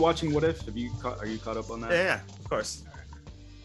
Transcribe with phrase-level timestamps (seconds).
[0.00, 0.62] Watching What If?
[0.62, 1.90] Have you caught, are you caught up on that?
[1.90, 2.82] Yeah, yeah, of course.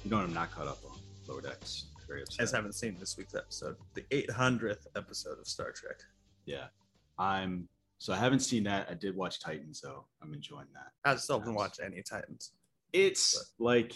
[0.04, 1.00] You know what I'm not caught up on?
[1.28, 1.86] Lower Decks.
[2.08, 2.40] Very I upset.
[2.42, 5.98] just haven't seen this week's episode, the 800th episode of Star Trek.
[6.46, 6.66] Yeah.
[7.18, 7.68] I'm
[7.98, 8.88] so I haven't seen that.
[8.92, 10.06] I did watch Titans though.
[10.22, 10.92] I'm enjoying that.
[11.10, 12.52] I still haven't watched any Titans.
[12.92, 13.94] It's like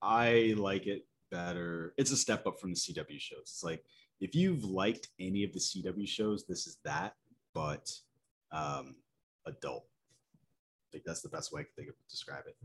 [0.00, 1.92] I like it better.
[1.98, 3.40] It's a step up from the CW shows.
[3.42, 3.84] It's like
[4.20, 7.14] if you've liked any of the CW shows, this is that,
[7.52, 7.92] but
[8.52, 8.94] um
[9.46, 9.84] adult.
[10.86, 12.56] I think that's the best way I can think of to describe it.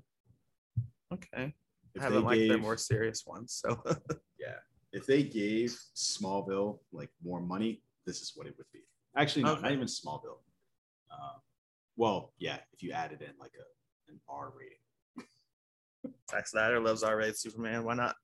[1.14, 1.54] Okay.
[1.94, 3.82] If I haven't liked their gave- more serious ones, so
[4.40, 4.56] Yeah.
[4.94, 8.82] If they gave Smallville like more money, this is what it would be.
[9.18, 10.40] Actually, no, not even Smallville.
[11.10, 11.38] Uh,
[11.96, 15.28] well, yeah, if you added in like a an R rating,
[16.32, 17.84] Zack Snyder loves R-rated Superman.
[17.84, 18.16] Why not?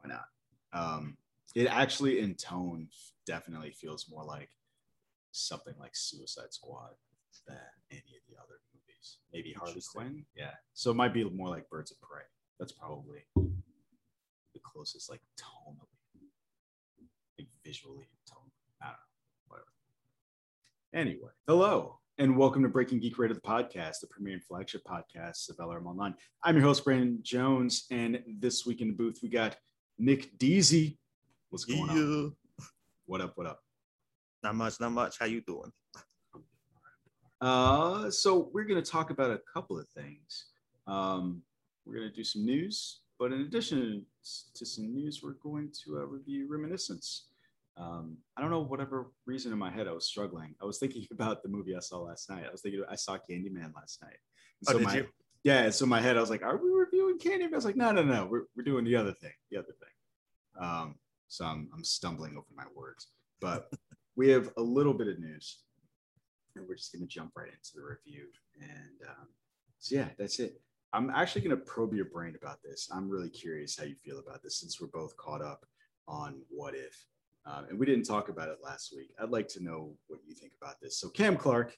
[0.00, 0.24] why not?
[0.72, 1.16] Um,
[1.54, 2.88] it actually in tone
[3.26, 4.50] definitely feels more like
[5.32, 6.90] something like Suicide Squad
[7.46, 7.56] than
[7.90, 8.60] any of the other
[8.98, 9.18] movies.
[9.32, 10.24] Maybe Harley Quinn.
[10.36, 10.50] Yeah.
[10.74, 12.22] So it might be more like Birds of Prey.
[12.58, 16.28] That's probably the closest like tonally,
[17.38, 18.50] like visually tone.
[18.82, 18.98] I don't know.
[19.48, 19.68] Whatever.
[20.94, 25.48] Anyway, hello and welcome to Breaking Geek Radio, the podcast, the premier and flagship podcast
[25.50, 26.14] of LRM Online.
[26.42, 29.56] I'm your host, Brandon Jones, and this week in the booth we got
[29.98, 30.98] Nick Deasy.
[31.50, 32.32] What's going on?
[33.06, 33.32] What up?
[33.36, 33.60] What up?
[34.42, 35.16] Not much, not much.
[35.18, 35.72] How you doing?
[37.40, 40.46] Uh, so we're going to talk about a couple of things.
[40.86, 41.42] Um,
[41.86, 44.04] we're going to do some news, but in addition
[44.54, 47.26] to some news, we're going to uh, review Reminiscence.
[47.76, 50.54] Um, I don't know whatever reason in my head I was struggling.
[50.60, 52.44] I was thinking about the movie I saw last night.
[52.46, 54.16] I was thinking I saw Candyman last night.
[54.66, 55.06] And Oh, did my, you?
[55.44, 55.70] Yeah.
[55.70, 57.92] So in my head, I was like, "Are we reviewing Candyman?" I was like, "No,
[57.92, 58.26] no, no.
[58.26, 59.32] We're we're doing the other thing.
[59.52, 60.96] The other thing." Um,
[61.28, 63.06] so I'm I'm stumbling over my words,
[63.40, 63.72] but
[64.16, 65.58] we have a little bit of news
[66.58, 68.26] and we're just going to jump right into the review.
[68.60, 69.28] And um,
[69.78, 70.60] so, yeah, that's it.
[70.92, 72.88] I'm actually going to probe your brain about this.
[72.92, 75.64] I'm really curious how you feel about this since we're both caught up
[76.06, 77.06] on what if.
[77.46, 79.12] Um, and we didn't talk about it last week.
[79.20, 80.98] I'd like to know what you think about this.
[80.98, 81.76] So, Cam Clark,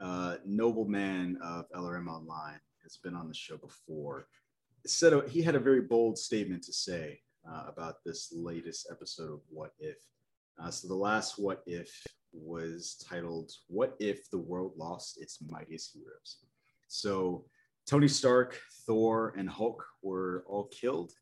[0.00, 4.28] uh, nobleman of LRM Online, has been on the show before.
[4.86, 9.40] Said he had a very bold statement to say uh, about this latest episode of
[9.50, 9.96] What If.
[10.62, 11.90] Uh, so the last What If
[12.32, 16.38] was titled What If the World Lost Its Mightiest Heroes?
[16.88, 17.44] So
[17.86, 21.12] Tony Stark, Thor, and Hulk were all killed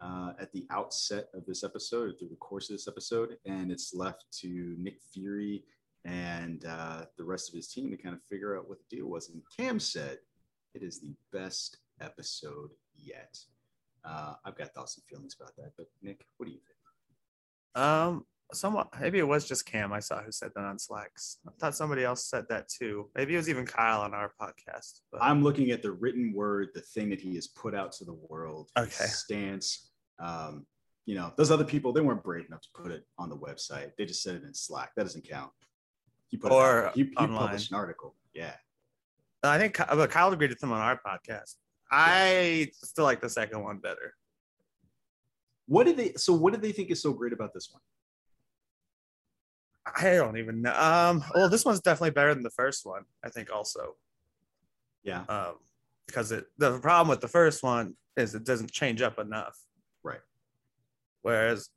[0.00, 3.70] uh, at the outset of this episode, or through the course of this episode, and
[3.70, 5.64] it's left to Nick Fury
[6.04, 9.06] and uh, the rest of his team to kind of figure out what the deal
[9.06, 9.30] was.
[9.30, 10.18] And Cam said
[10.74, 13.38] it is the best episode yet.
[14.04, 17.84] Uh, I've got thoughts and feelings about that, but Nick, what do you think?
[17.84, 18.88] Um, somewhat.
[19.00, 21.38] Maybe it was just Cam I saw who said that on Slacks.
[21.46, 23.10] I thought somebody else said that too.
[23.14, 25.00] Maybe it was even Kyle on our podcast.
[25.10, 28.04] But I'm looking at the written word, the thing that he has put out to
[28.04, 28.70] the world.
[28.76, 29.06] his Okay.
[29.06, 29.90] Stance.
[30.18, 30.66] Um,
[31.06, 33.90] you know, those other people, they weren't brave enough to put it on the website.
[33.98, 34.92] They just said it in Slack.
[34.96, 35.50] That doesn't count.
[36.28, 36.94] He put Or it.
[36.94, 38.14] He, he published an article.
[38.32, 38.54] Yeah.
[39.42, 41.56] I think but Kyle agreed with him on our podcast.
[41.90, 44.14] I still like the second one better.
[45.66, 47.82] What did they so what did they think is so great about this one?
[49.84, 50.74] I don't even know.
[50.74, 53.02] Um, well, this one's definitely better than the first one.
[53.24, 53.96] I think also.
[55.02, 55.24] Yeah.
[55.28, 55.56] Um,
[56.06, 59.58] because it the problem with the first one is it doesn't change up enough.
[60.02, 60.20] Right.
[61.22, 61.68] Whereas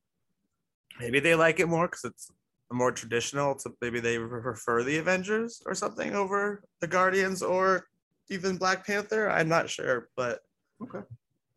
[1.00, 2.32] maybe they like it more because it's
[2.72, 3.58] more traditional.
[3.58, 7.88] So maybe they prefer the Avengers or something over the Guardians or
[8.30, 9.30] even Black Panther.
[9.30, 10.40] I'm not sure, but
[10.82, 11.06] Okay.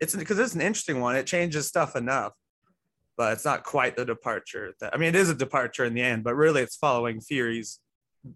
[0.00, 1.16] it's because it's an interesting one.
[1.16, 2.32] It changes stuff enough,
[3.18, 6.00] but it's not quite the departure that I mean, it is a departure in the
[6.02, 7.80] end, but really it's following Fury's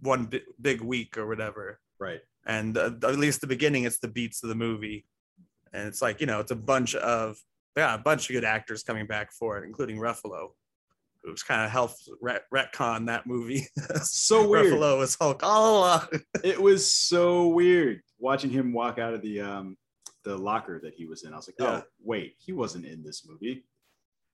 [0.01, 1.79] one bi- big week or whatever.
[1.99, 2.21] Right.
[2.45, 5.07] And uh, at least the beginning, it's the beats of the movie,
[5.73, 7.37] and it's like you know, it's a bunch of
[7.77, 10.49] yeah, a bunch of good actors coming back for it, including Ruffalo,
[11.23, 13.67] who's kind of helped ret- retcon that movie.
[14.03, 14.67] So weird.
[14.67, 16.09] Ruffalo was Hulk all along.
[16.45, 19.77] It was so weird watching him walk out of the um
[20.25, 21.33] the locker that he was in.
[21.33, 21.83] I was like, Yeah.
[21.83, 23.65] oh wait, he wasn't in this movie.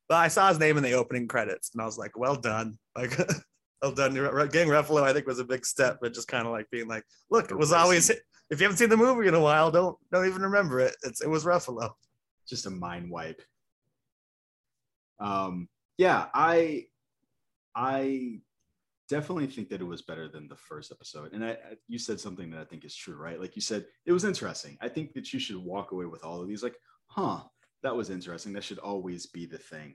[0.08, 2.78] But I saw his name in the opening credits, and I was like, "Well done!"
[2.96, 3.16] Like,
[3.82, 4.14] well done.
[4.14, 7.04] Getting Ruffalo, I think, was a big step, but just kind of like being like,
[7.30, 8.10] "Look, it was always."
[8.50, 10.96] If you haven't seen the movie in a while, don't don't even remember it.
[11.02, 11.90] It's it was Ruffalo.
[12.48, 13.42] Just a mind wipe.
[15.20, 15.68] Um,
[15.98, 16.86] yeah, I
[17.74, 18.40] I
[19.08, 21.32] definitely think that it was better than the first episode.
[21.32, 23.40] And I, I, you said something that I think is true, right?
[23.40, 24.76] Like you said, it was interesting.
[24.80, 26.76] I think that you should walk away with all of these like,
[27.06, 27.40] huh,
[27.82, 28.52] that was interesting.
[28.52, 29.94] That should always be the thing.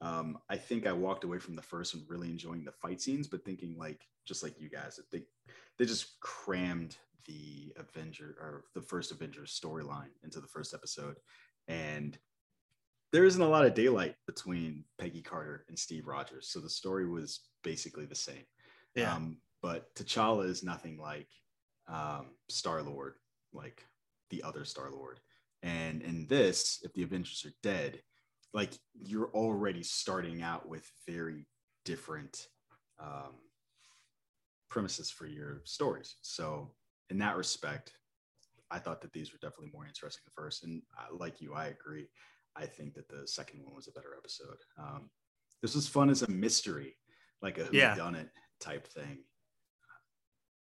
[0.00, 3.28] Um, I think I walked away from the first one really enjoying the fight scenes,
[3.28, 5.22] but thinking like just like you guys, they
[5.78, 6.96] they just crammed
[7.26, 11.16] the Avenger or the first Avengers storyline into the first episode,
[11.68, 12.18] and
[13.12, 17.08] there isn't a lot of daylight between Peggy Carter and Steve Rogers, so the story
[17.08, 18.44] was basically the same.
[18.94, 19.14] Yeah.
[19.14, 21.28] Um, but T'Challa is nothing like
[21.88, 23.14] um, Star Lord,
[23.52, 23.84] like
[24.30, 25.20] the other Star Lord.
[25.62, 28.00] And in this, if the Avengers are dead,
[28.52, 31.46] like you're already starting out with very
[31.84, 32.46] different
[32.98, 33.34] um,
[34.68, 36.16] premises for your stories.
[36.22, 36.72] So
[37.10, 37.92] in that respect,
[38.70, 40.64] I thought that these were definitely more interesting at first.
[40.64, 42.08] And uh, like you, I agree.
[42.56, 44.58] I think that the second one was a better episode.
[44.78, 45.10] Um,
[45.62, 46.96] this was fun as a mystery,
[47.42, 47.94] like a who Yeah.
[47.94, 48.30] done it
[48.60, 49.24] type thing.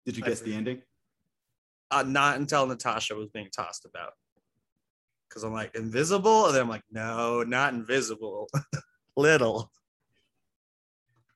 [0.06, 0.82] Did you guess the ending?
[1.92, 4.14] Uh, not until Natasha was being tossed about.
[5.30, 6.48] Because I'm like, invisible?
[6.48, 8.50] And then I'm like, no, not invisible.
[9.16, 9.72] Little.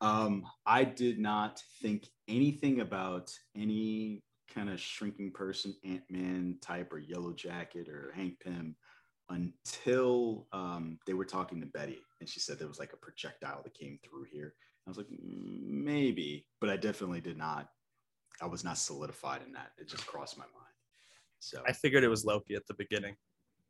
[0.01, 4.23] Um, I did not think anything about any
[4.53, 8.75] kind of shrinking person, Ant Man type, or Yellow Jacket, or Hank Pym
[9.29, 13.61] until um, they were talking to Betty, and she said there was like a projectile
[13.63, 14.53] that came through here.
[14.85, 17.69] I was like, "Mm, maybe, but I definitely did not.
[18.41, 19.71] I was not solidified in that.
[19.77, 20.75] It just crossed my mind.
[21.39, 23.15] So, I figured it was Loki at the beginning.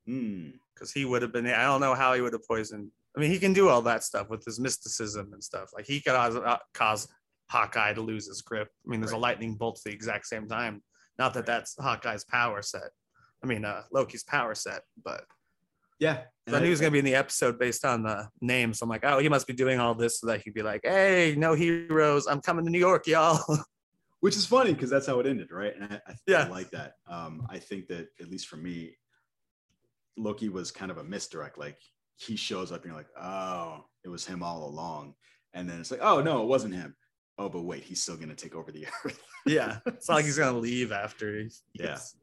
[0.06, 1.48] Hmm, because he would have been.
[1.48, 2.90] I don't know how he would have poisoned.
[3.16, 5.70] I mean, he can do all that stuff with his mysticism and stuff.
[5.76, 7.08] Like he could cause, uh, cause
[7.50, 8.70] Hawkeye to lose his grip.
[8.86, 10.82] I mean, there's a lightning bolt at the exact same time.
[11.20, 11.46] Not that Right.
[11.46, 12.90] that's Hawkeye's power set.
[13.44, 15.26] I mean, uh, Loki's power set, but
[16.00, 16.24] yeah.
[16.48, 18.74] I knew he was gonna be in the episode based on the name.
[18.74, 20.82] So I'm like, oh, he must be doing all this so that he'd be like,
[20.84, 23.40] hey, no heroes, I'm coming to New York, y'all.
[24.22, 25.74] which is funny because that's how it ended, right?
[25.76, 26.46] And I, I, Yeah.
[26.46, 26.94] I like that.
[27.08, 28.96] Um, I think that at least for me,
[30.18, 31.58] Loki was kind of a misdirect.
[31.58, 31.78] Like
[32.18, 35.16] he shows up and you're like, oh, it was him all along,
[35.54, 36.96] and then it's like, oh no, it wasn't him.
[37.38, 39.20] Oh, but wait, he's still gonna take over the earth.
[39.46, 41.86] yeah, it's not like he's gonna leave after he Yeah.
[41.88, 42.16] gets,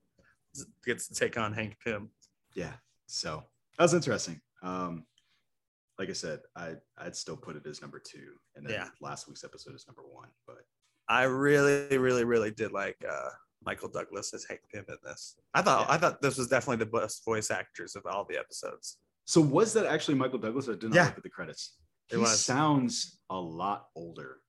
[0.84, 2.10] gets to take on Hank Pym.
[2.54, 2.74] yeah.
[3.06, 3.42] So
[3.76, 4.40] that was interesting.
[4.62, 5.04] Um,
[5.98, 8.88] like I said, I I'd still put it as number two, and then Yeah.
[9.00, 10.28] last week's episode is number one.
[10.46, 10.58] But
[11.08, 13.30] I really, really, really did like uh,
[13.64, 15.36] Michael Douglas as Hank Pym in this.
[15.54, 15.94] I thought Yeah.
[15.94, 18.98] I thought this was definitely the best voice actors of all the episodes.
[19.26, 20.68] so was that actually Michael Douglas?
[20.68, 21.04] I did not Yeah.
[21.06, 21.76] look at the credits.
[22.10, 22.40] It he was.
[22.44, 24.40] sounds a lot older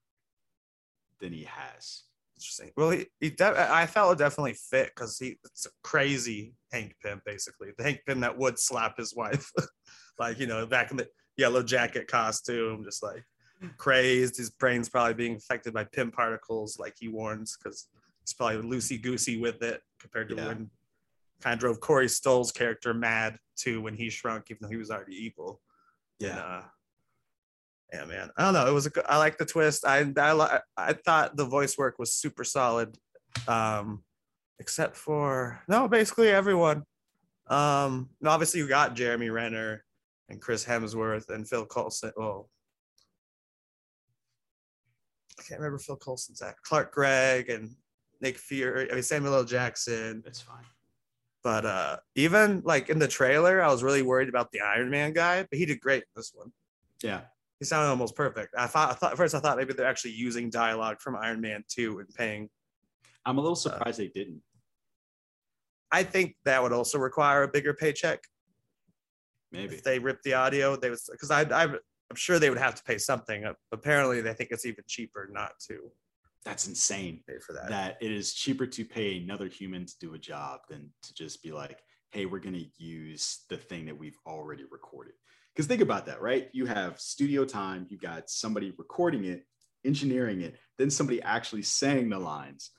[1.19, 2.03] than he has.
[2.37, 2.71] Interesting.
[2.75, 6.95] Well, he, he de- I felt it definitely fit because he it's a crazy Hank
[7.03, 9.51] Pym, basically the Hank Pym that would slap his wife,
[10.19, 13.23] like you know back in the yellow jacket costume, just like
[13.77, 14.37] crazed.
[14.37, 17.87] His brain's probably being affected by Pym particles, like he warns, because
[18.21, 20.47] he's probably loosey goosey with it compared to Yeah.
[20.47, 20.71] when
[21.41, 24.91] kind of drove Corey Stoll's character mad too when he shrunk, even though he was
[24.91, 25.59] already evil.
[26.21, 26.61] And, uh,
[27.91, 28.29] yeah, man.
[28.37, 28.67] I don't know.
[28.67, 29.83] It was a good, I like the twist.
[29.85, 32.95] I I I thought the voice work was super solid,
[33.47, 34.03] um,
[34.59, 36.83] except for no, basically everyone.
[37.47, 39.83] Um, and obviously you got Jeremy Renner
[40.29, 42.11] and Chris Hemsworth and Phil Coulson.
[42.15, 42.49] Well,
[45.39, 46.61] I can't remember Phil Coulson's act.
[46.63, 47.75] Clark Gregg and
[48.21, 48.89] Nick Fury.
[48.89, 49.43] I mean Samuel L.
[49.43, 50.23] Jackson.
[50.25, 50.63] It's fine.
[51.43, 55.11] But uh, even like in the trailer, I was really worried about the Iron Man
[55.11, 56.51] guy, but he did great in this one.
[57.03, 57.21] Yeah.
[57.59, 58.53] He sounded almost perfect.
[58.57, 61.63] I thought, I thought first I thought maybe they're actually using dialogue from Iron Man
[61.67, 62.49] 2 and paying.
[63.25, 64.41] I'm a little surprised they didn't.
[65.91, 68.23] I think that would also require a bigger paycheck
[69.51, 69.75] Maybe.
[69.75, 70.75] if they rip the audio.
[70.75, 73.45] They was because I, I I'm sure they would have to pay something.
[73.45, 75.91] Uh, Apparently, they think it's even cheaper not to
[76.45, 77.23] That's insane.
[77.27, 77.69] pay for that.
[77.69, 81.43] That it is cheaper to pay another human to do a job than to just
[81.43, 81.79] be like,
[82.11, 85.13] hey, we're going to use the thing that we've already recorded.
[85.55, 86.49] Because think about that, right?
[86.53, 89.45] You have studio time, you got somebody recording it,
[89.85, 92.71] engineering it, then somebody actually saying the lines.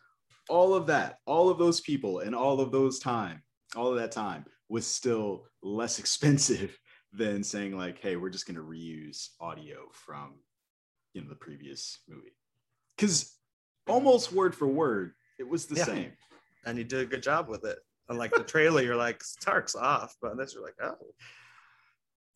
[0.48, 3.42] All of that, all of those people, and all of those time,
[3.76, 6.78] all of that time was still less expensive
[7.12, 10.34] than saying like, hey, we're just going to reuse audio from,
[11.12, 12.34] you know, the previous movie.
[12.96, 13.34] Because
[13.88, 15.84] almost word for word, it was the Yeah.
[15.84, 16.12] same.
[16.64, 17.80] and you did a good job with it.
[18.08, 20.96] Unlike the trailer, you're like Stark's off, but this you're like, oh,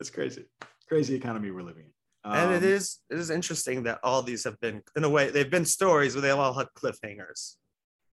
[0.01, 0.47] It's crazy.
[0.89, 1.93] crazy economy we're living in.
[2.33, 5.31] and it Um, is it is interesting that all these have been in a way
[5.31, 7.55] they've been stories but they all had cliffhangers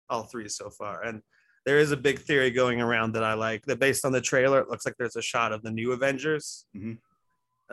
[0.08, 1.22] all three so far and
[1.64, 4.58] there is a big theory going around that i like that based on the trailer
[4.60, 6.98] it looks like there's a shot of the new avengers Mhm.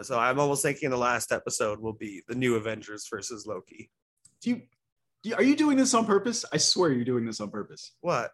[0.04, 3.90] So i'm almost thinking the last episode will be the new avengers versus loki
[4.42, 4.68] do you-
[5.36, 6.46] are you doing this on purpose?
[6.52, 7.94] I swear you're doing this on purpose.
[8.02, 8.32] what?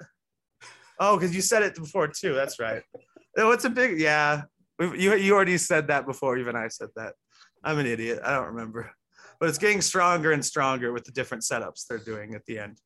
[1.00, 2.84] Oh because you said it before too that's right.
[3.36, 4.44] It's a big yeah.
[4.80, 7.14] You, you already said that before even i said that.
[7.64, 8.92] I'm an idiot i don't remember.
[9.40, 12.78] But it's getting stronger and stronger with the different setups they're doing at the end.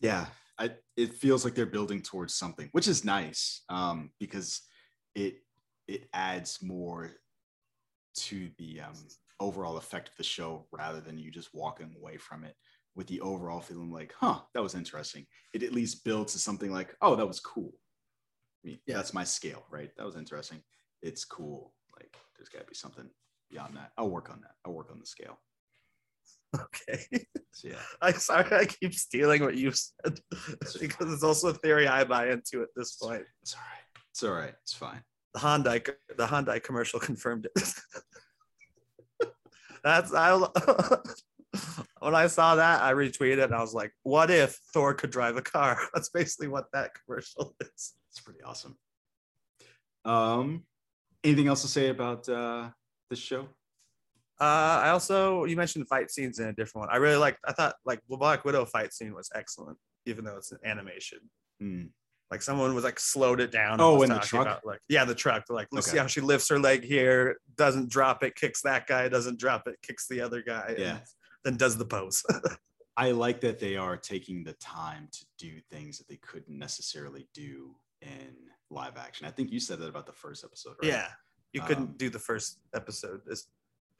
[0.00, 0.26] Yeah,
[0.58, 4.62] I, it feels like they're building towards something, which is nice um, because
[5.14, 5.36] it
[5.86, 7.10] it adds more
[8.14, 8.94] to the um,
[9.40, 12.54] overall effect of the show rather than you just walking away from it
[12.96, 15.26] with the overall feeling like, huh, that was interesting.
[15.54, 17.72] It at least builds to something like, oh, that was cool.
[18.64, 18.96] I mean, Yeah.
[18.96, 19.90] that's my scale, right?
[19.96, 20.62] That was interesting.
[21.02, 21.72] It's cool.
[21.98, 23.08] Like, there's got to be something
[23.50, 23.92] beyond that.
[23.96, 24.52] I'll work on that.
[24.64, 25.38] I'll work on the scale.
[26.54, 27.06] okay
[27.52, 30.18] So yeah, i'm sorry i keep stealing what you said
[30.80, 33.84] because it's also a theory i buy into at this point it's all right.
[34.10, 34.54] It's all right.
[34.62, 35.00] It's fine.
[35.32, 35.78] the hyundai
[36.18, 37.72] the hyundai commercial confirmed it
[39.84, 40.32] that's i
[42.00, 45.10] when i saw that i retweeted it and i was like what if thor could
[45.10, 48.76] drive a car that's basically what that commercial is It's pretty awesome.
[50.04, 50.64] Um,
[51.22, 52.70] anything else to say about uh
[53.08, 53.42] this show?
[54.40, 56.94] Uh, I also you mentioned fight scenes in a different one.
[56.94, 57.38] I really liked.
[57.44, 61.18] I thought like the Black Widow fight scene was excellent, even though it's an animation.
[61.60, 61.84] Hmm.
[62.30, 63.80] Like someone was like slowed it down.
[63.80, 64.46] Oh, in the truck?
[64.46, 65.44] About, like yeah, the truck.
[65.46, 68.86] They're like, let's see how she lifts her leg here, doesn't drop it, kicks that
[68.86, 70.98] guy, doesn't drop it, kicks the other guy, Yeah.
[71.44, 72.24] And then does the pose.
[72.96, 77.28] I like that they are taking the time to do things that they couldn't necessarily
[77.32, 78.34] do in
[78.70, 79.26] live action.
[79.26, 80.88] I think you said that about the first episode, right?
[80.90, 81.08] yeah,
[81.52, 83.46] you couldn't Um, do the first episode as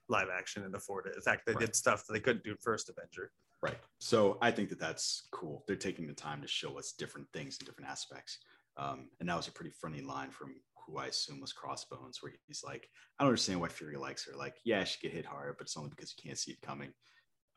[0.09, 1.15] live action and afford it.
[1.17, 1.61] In fact, they Right.
[1.67, 3.33] did stuff that they couldn't do first Avenger.
[3.63, 3.79] Right.
[3.99, 5.65] So I think that that's cool.
[5.67, 8.39] They're taking the time to show us different things and different aspects.
[8.77, 10.55] Um, and that was a pretty funny line from
[10.87, 14.35] who I assume was Crossbones, where he's like, I don't understand why Fury likes her.
[14.37, 16.93] Like, yeah, she get hit hard, but it's only because you can't see it coming.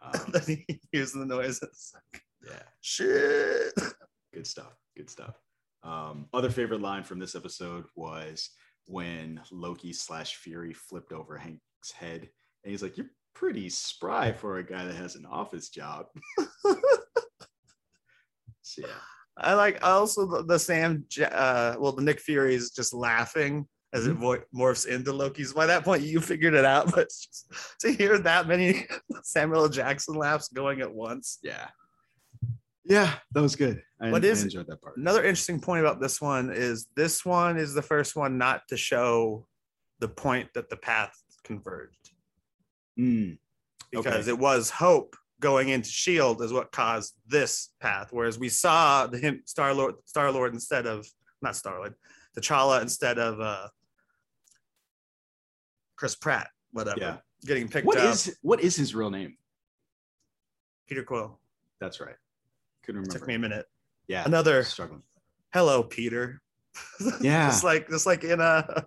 [0.03, 1.93] Um, then he hears the noises.
[2.45, 2.63] yeah.
[2.81, 3.73] Shit.
[4.33, 5.39] good stuff good stuff
[5.83, 8.49] um other favorite line from this episode was
[8.87, 12.21] when loki slash fury flipped over hank's head
[12.63, 16.07] and he's like you're pretty spry for a guy that has an office job
[18.61, 18.87] so yeah
[19.37, 24.03] I like also the, the Sam, uh, well, the Nick Fury is just laughing as
[24.07, 24.11] Mm-hmm.
[24.11, 25.53] it vo- morphs into Loki's.
[25.53, 27.45] By that point, you figured it out, but just,
[27.81, 28.87] to hear that many
[29.23, 29.69] Samuel L.
[29.69, 31.39] Jackson laughs going at once.
[31.43, 31.67] yeah
[32.85, 36.19] yeah that was good i, What I enjoyed that part Another interesting point about this
[36.19, 39.47] one is this one is the first one not to show
[39.99, 41.13] the point that the path
[41.45, 42.11] converged
[42.99, 43.37] Mm,
[43.89, 44.29] because Okay.
[44.31, 49.17] it was hope going into shield is what caused this path whereas we saw the
[49.17, 51.07] him star lord star lord instead of
[51.41, 51.93] not star lord
[52.37, 53.67] t'challa instead of uh
[56.03, 57.17] chris pratt whatever Yeah.
[57.45, 58.11] getting picked what up.
[58.13, 59.37] is what is his real name?
[60.85, 61.39] Peter quill.
[61.79, 62.15] That's right.
[62.83, 63.19] Couldn't it remember.
[63.19, 63.65] took me a minute.
[64.09, 65.01] Yeah another struggling.
[65.53, 66.41] Hello peter.
[67.21, 67.47] Yeah.
[67.47, 68.85] just like just like in a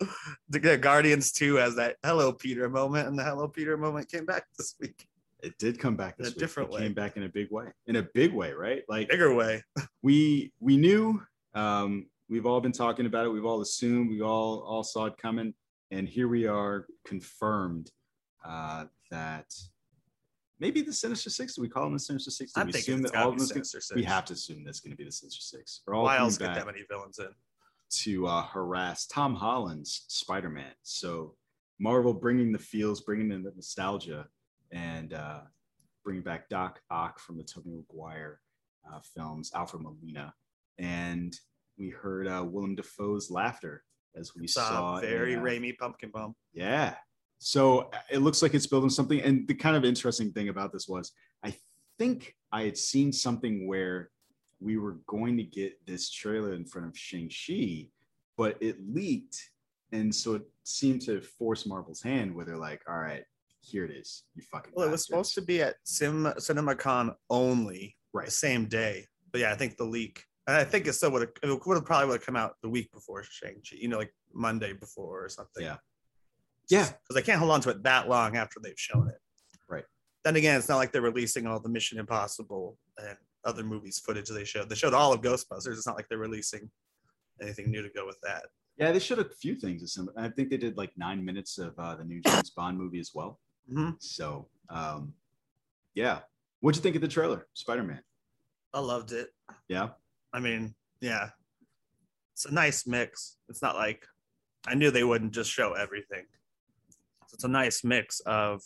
[0.48, 4.26] the the guardians 2 has that hello peter moment and the hello peter moment came
[4.26, 5.06] back this week.
[5.40, 6.38] It did come back In a week.
[6.38, 6.80] different it way.
[6.80, 7.66] came back in a big way.
[7.86, 8.82] In a big way right?
[8.88, 9.62] Like bigger way.
[10.02, 11.22] we we knew
[11.54, 13.28] um we've all been talking about it.
[13.28, 14.10] We've all assumed.
[14.10, 15.54] We all all saw it coming
[15.90, 17.90] and here we are confirmed
[18.44, 19.46] uh that
[20.60, 22.52] maybe the sinister six do we call them the sinister six?
[22.52, 24.80] Do i'm we assume that all of be them is we have to assume that's
[24.80, 25.82] going to be the sinister six.
[25.86, 27.28] They're all why else get that many villains in.
[27.90, 30.72] to uh, harass tom holland's spider-man.
[30.82, 31.34] So
[31.78, 34.26] marvel bringing the feels bringing in the nostalgia
[34.72, 35.40] and uh
[36.04, 38.40] bringing back doc ock from the tobey maguire
[38.90, 40.34] uh, films alfred molina.
[40.78, 41.36] And
[41.76, 43.84] we heard uh, Willem Dafoe's laughter
[44.16, 45.00] as we saw, saw.
[45.00, 46.34] very in, uh, Raimi pumpkin bomb.
[46.52, 46.94] Yeah.
[47.38, 49.20] So uh, it looks like it's building something.
[49.20, 51.12] And the kind of interesting thing about this was,
[51.44, 51.54] I
[51.98, 54.10] think I had seen something where
[54.60, 57.88] we were going to get this trailer in front of Shang-Chi,
[58.36, 59.50] but it leaked.
[59.92, 63.22] And so it seemed to force Marvel's hand where they're like, all right,
[63.60, 64.24] here it is.
[64.34, 64.72] You fucking.
[64.74, 68.32] Well, it was supposed to be at Sim CinemaCon only the Right.
[68.32, 70.24] same day, but yeah, I think the leak.
[70.48, 71.30] And I think it still would have.
[71.42, 73.76] It would have probably would have come out the week before Shang Chi.
[73.78, 75.62] You know, like Monday before or something.
[75.62, 75.76] Yeah.
[76.70, 76.84] Yeah.
[76.86, 79.18] because they can't hold on to it that long after they've shown it.
[79.68, 79.84] Right.
[80.24, 84.28] Then again, it's not like they're releasing all the Mission Impossible and other movies footage
[84.30, 84.70] they showed.
[84.70, 85.72] They showed all of Ghostbusters.
[85.76, 86.70] It's not like they're releasing
[87.42, 88.44] anything new to go with that.
[88.78, 89.98] Yeah, they showed a few things.
[90.16, 93.10] I think they did like nine minutes of uh, the new James Bond movie as
[93.14, 93.38] well.
[93.70, 93.96] Mhm.
[94.00, 95.12] So, um,
[95.94, 96.20] yeah.
[96.60, 98.02] What'd you think of the trailer, Spider Man?
[98.72, 99.30] I loved it.
[99.68, 99.90] Yeah.
[100.32, 101.30] I mean, yeah,
[102.34, 103.36] it's a nice mix.
[103.48, 104.04] It's not like
[104.66, 106.24] I knew they wouldn't just show everything.
[107.26, 108.62] So it's a nice mix of,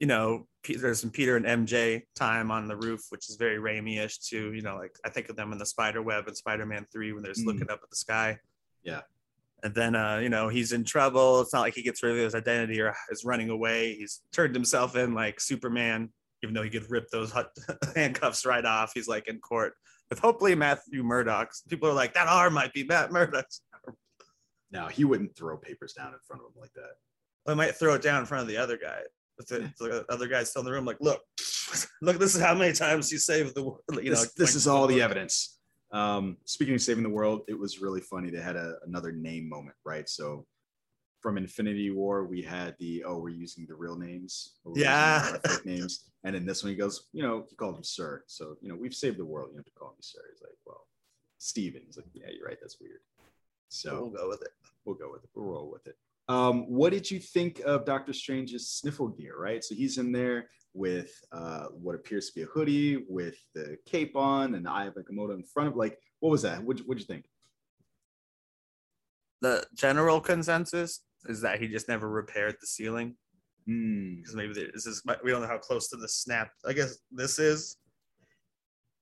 [0.00, 4.18] you know, there's some Peter and MJ time on the roof, which is very Raimi-ish
[4.18, 4.52] too.
[4.52, 7.22] You know, like I think of them in the Spider Web and Spider-Man Three when
[7.22, 7.46] they're Mm.
[7.46, 8.38] looking up at the sky.
[8.82, 9.02] Yeah.
[9.64, 11.40] And then, uh, you know, he's in trouble.
[11.40, 13.94] It's not like he gets rid of his identity or is running away.
[13.94, 17.32] He's turned himself in like Superman, even though he could rip those
[17.94, 18.90] handcuffs right off.
[18.92, 19.74] He's like in court
[20.12, 21.62] with hopefully Matthew Murdock's.
[21.62, 23.62] People are like, that arm might be Matt Murdock's.
[24.70, 27.50] No, he wouldn't throw papers down in front of him like that.
[27.50, 29.00] I might throw it down in front of the other guy.
[29.38, 31.22] But the, the other guy's still in the room, like, look,
[32.02, 33.80] look, this is how many times you saved the world.
[33.90, 35.58] You know, this, this like- is all the evidence.
[35.92, 38.28] Um, speaking of saving the world, it was really funny.
[38.28, 40.06] They had a, another name moment, right?
[40.06, 40.44] So
[41.22, 44.54] from Infinity War, we had the oh, we're using the real names.
[44.64, 45.38] we're Yeah.
[45.46, 46.04] fake names.
[46.24, 48.24] And in this one, he goes, you know, he called him Sir.
[48.26, 49.50] So you know, we've saved the world.
[49.52, 50.20] You have to call me Sir.
[50.32, 50.86] He's like, well,
[51.38, 51.82] Stephen.
[51.86, 52.58] He's like, yeah, you're right.
[52.60, 53.00] That's weird.
[53.68, 54.50] So We'll go with it.
[54.84, 55.30] we'll go with it.
[55.34, 55.96] We'll roll with it.
[56.28, 59.34] Um, what did you think of Doctor Strange's sniffle gear?
[59.38, 63.76] Right, so he's in there with uh, what appears to be a hoodie with the
[63.86, 65.76] cape on and the Eye of Agamotto in front of.
[65.76, 66.62] Like, what was that?
[66.62, 67.26] What what'd you think?
[69.40, 73.16] The general consensus is that he just never repaired the ceiling
[73.66, 74.16] Hmm.
[74.16, 76.50] because maybe this is we don't know how close to the snap.
[76.66, 77.76] I guess this is,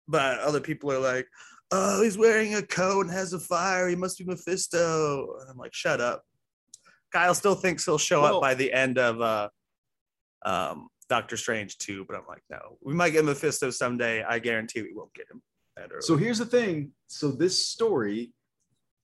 [0.06, 1.26] but other people are like,
[1.70, 3.88] "Oh, he's wearing a coat and has a fire.
[3.88, 6.24] He must be Mephisto." And I'm like, "Shut up."
[7.12, 9.48] Kyle still thinks he'll show Well- up by the end of uh,
[10.44, 14.22] um, Doctor Strange too, but I'm like, no, we might get Mephisto someday.
[14.22, 15.42] I guarantee we won't get him.
[16.00, 16.92] So here's the thing.
[17.06, 18.32] So this story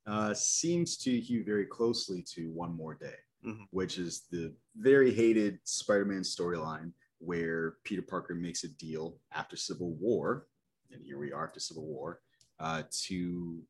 [0.06, 3.66] uh, seems to hew very closely to One More Day, Mhm.
[3.70, 9.94] which is the very hated Spider-Man storyline where Peter Parker makes a deal after Civil
[9.94, 10.48] War,
[10.90, 12.20] and here we are after Civil War,
[12.58, 13.66] uh, to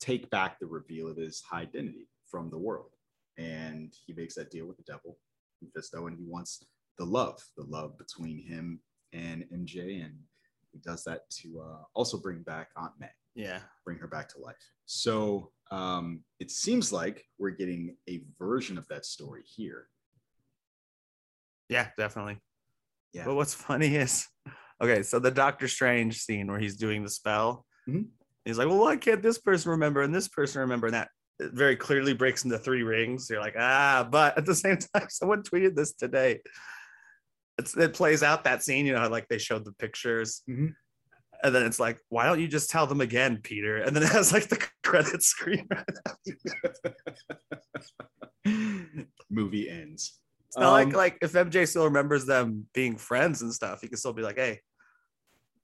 [0.00, 2.90] take back the reveal of his identity from the world.
[3.38, 5.18] And he makes that deal with the devil,
[5.60, 6.64] Mephisto, and he wants
[6.98, 10.18] the love, the love between him and MJ, and
[10.72, 14.38] he does that to uh, also bring back Aunt May, yeah, bring her back to
[14.38, 14.70] life.
[14.86, 19.88] So um, it seems like we're getting a version of that story here.
[21.68, 22.38] yeah, definitely.
[23.14, 23.24] Yeah.
[23.24, 24.26] But what's funny is,
[24.82, 28.08] okay, so the Doctor Strange scene where he's doing the spell, Mhm.
[28.44, 30.86] he's like, well, why can't this person remember and this person remember?
[30.88, 31.08] And that
[31.40, 33.28] it very clearly breaks into three rings.
[33.30, 36.40] You're like, ah, but at the same time, someone tweeted this today.
[37.58, 40.42] It's, it plays out that scene, you know, like they showed the pictures.
[40.48, 40.74] Mhm.
[41.42, 43.78] And then it's like, why don't you just tell them again, Peter?
[43.78, 45.68] And then it has like the credit screen.
[49.30, 50.18] Movie ends.
[50.48, 53.88] It's not like Um, like if MJ still remembers them being friends and stuff, he
[53.88, 54.60] can still be like, hey,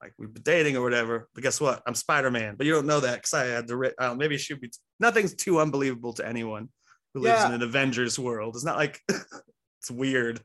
[0.01, 1.29] like we've been dating or whatever.
[1.35, 1.83] But guess what?
[1.87, 2.55] I'm Spider Man.
[2.57, 3.77] But you don't know that because I had to.
[3.77, 4.71] Ri- uh, maybe it should be.
[5.01, 6.69] Nothing's too unbelievable to anyone
[7.15, 7.49] who lives Yeah.
[7.49, 8.55] in an Avengers world.
[8.57, 10.41] It's not like it's weird.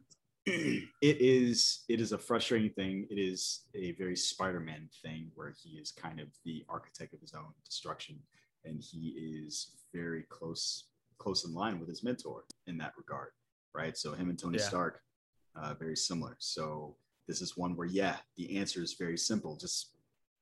[0.45, 3.07] It is it is a frustrating thing.
[3.09, 7.33] It is a very Spider-Man thing where he is kind of the architect of his
[7.33, 8.19] own destruction,
[8.65, 9.09] and he
[9.45, 13.29] is very close close in line with his mentor in that regard,
[13.73, 13.97] right?
[13.97, 14.65] So him and Tony Yeah.
[14.65, 15.01] Stark,
[15.55, 16.35] uh, very similar.
[16.39, 19.55] So this is one where yeah, the answer is very simple.
[19.55, 19.95] Just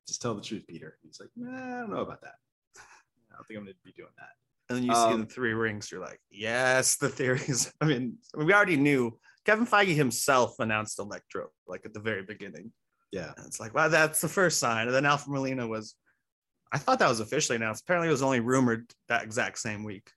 [0.07, 0.97] just tell the truth, Peter.
[1.03, 2.35] He's like, nah, I don't know about that.
[2.77, 4.33] I don't think I'm going to be doing that.
[4.71, 5.91] And then you see Um, the three rings.
[5.91, 7.71] You're like, yes, the theories.
[7.81, 9.19] I mean, we already knew.
[9.45, 12.71] Kevin Feige himself announced Electro like at the very beginning.
[13.11, 13.33] Yeah.
[13.35, 14.87] And it's like, wow, that's the first sign.
[14.87, 15.95] And then Alfred Molina was,
[16.71, 17.83] I thought that was officially announced.
[17.83, 20.09] Apparently, it was only rumored that exact same week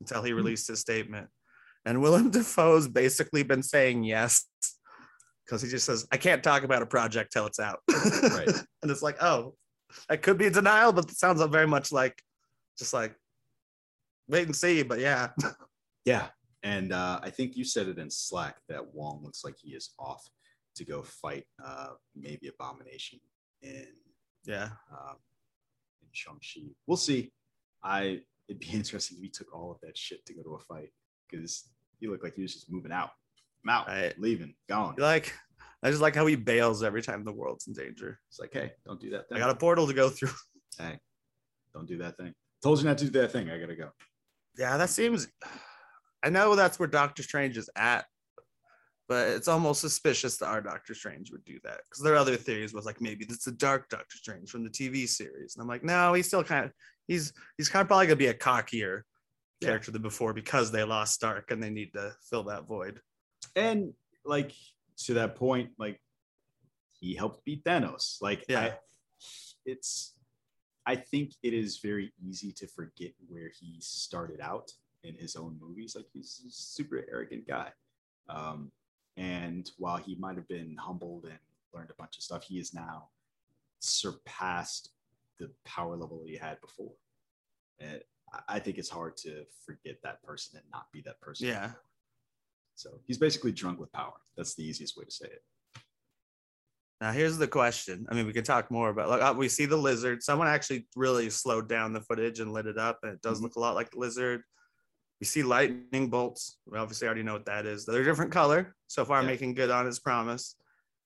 [0.00, 1.28] until he released his statement.
[1.86, 4.46] And Willem Dafoe's basically been saying yes
[5.46, 7.80] because he just says, I can't talk about a project till it's out.
[7.88, 8.48] Right.
[8.82, 9.54] and it's like, oh,
[10.08, 12.20] that could be denial, but it sounds very much like
[12.78, 13.14] just like
[14.28, 14.82] wait and see.
[14.82, 15.28] But yeah,
[16.04, 16.28] Yeah.
[16.64, 19.94] And uh, I think you said it in Slack that Wong looks like he is
[19.98, 20.22] off
[20.76, 23.18] to go fight uh, maybe Abomination
[23.62, 23.86] in
[24.44, 24.68] yeah.
[24.92, 25.16] um,
[26.02, 26.70] in Shang-Chi.
[26.86, 27.32] We'll see.
[27.82, 30.58] I it'd be interesting if he took all of that shit to go to a
[30.60, 30.90] fight
[31.28, 33.10] because he looked like he was just moving out.
[33.64, 34.18] I'm out, Right.
[34.18, 34.94] leaving, gone.
[34.98, 35.32] Like,
[35.84, 38.18] I just like how he bails every time the world's in danger.
[38.28, 39.36] It's like, hey, don't do that thing.
[39.38, 40.30] I got a portal to go through.
[40.78, 40.98] Hey,
[41.74, 42.32] don't do that thing.
[42.62, 43.50] Told you not to do that thing.
[43.50, 43.90] I gotta go.
[44.58, 45.28] Yeah, that seems.
[46.22, 48.04] I know that's where Doctor Strange is at,
[49.08, 52.36] but it's almost suspicious that our Doctor Strange would do that because there are other
[52.36, 55.68] theories was like maybe it's a dark Doctor Strange from the TV series, and I'm
[55.68, 56.72] like, no, he's still kind of
[57.08, 59.02] he's he's kind of probably gonna be a cockier
[59.60, 59.68] Yeah.
[59.68, 63.00] character than before because they lost Stark and they need to fill that void.
[63.56, 63.92] and
[64.24, 64.52] like
[64.98, 65.98] to that point, like
[67.00, 68.18] he helped beat Thanos.
[68.20, 68.60] Like, Yeah.
[68.60, 68.74] I,
[69.66, 70.14] it's,
[70.86, 74.72] I think it is very easy to forget where he started out
[75.04, 75.94] in his own movies.
[75.94, 77.72] Like, he's a super arrogant guy.
[78.28, 78.72] Um,
[79.16, 81.38] and while he might have been humbled and
[81.74, 83.08] learned a bunch of stuff, he is now
[83.80, 84.90] surpassed
[85.38, 86.92] the power level he had before.
[87.78, 91.46] And I- I think it's hard to forget that person and not be that person.
[91.46, 91.74] Yeah.
[92.74, 94.18] So he's basically drunk with power.
[94.36, 95.44] That's the easiest way to say it.
[97.02, 98.06] Now here's the question.
[98.08, 100.22] I mean, we can talk more about like uh, we see the lizard.
[100.22, 103.42] Someone actually really slowed down the footage and lit it up, and it does Mhm.
[103.42, 104.44] look a lot like the lizard.
[105.20, 106.58] We see lightning bolts.
[106.64, 107.84] We obviously already know what that is.
[107.84, 108.76] They're a different color.
[108.86, 109.26] So far, Yeah.
[109.26, 110.54] making good on his promise.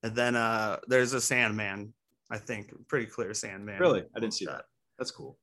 [0.02, 1.94] And then uh there's a Sandman.
[2.30, 3.80] I think pretty clear Sandman.
[3.80, 4.04] Really?
[4.14, 4.66] I didn't see that.
[4.98, 5.38] That's cool.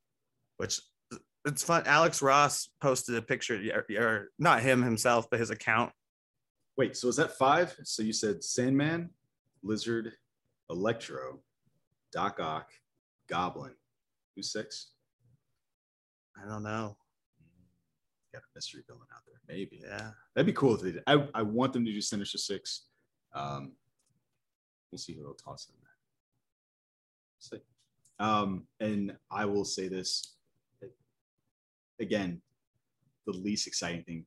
[0.58, 0.80] Which
[1.46, 1.82] it's fun.
[1.88, 5.92] Alex Ross posted a picture, or, or not him himself, but his account.
[6.78, 7.76] Wait, so is that five?
[7.84, 9.10] So you said Sandman,
[9.64, 10.14] Lizard,
[10.74, 11.40] Electro,
[12.12, 12.72] Doc Ock,
[13.28, 13.74] Goblin.
[14.36, 14.92] Who's six?
[16.36, 16.98] I don't know.
[18.34, 19.40] Got a mystery villain out there.
[19.48, 19.82] Maybe.
[19.84, 20.12] Yeah.
[20.34, 21.04] That'd be cool if they did.
[21.06, 22.88] I, I want them to do Sinister Six.
[23.34, 23.74] Um,
[24.92, 25.90] we'll see who they'll toss in there.
[27.40, 27.64] See.
[28.20, 30.34] Um, and I will say this
[32.00, 32.42] again,
[33.26, 34.26] the least exciting thing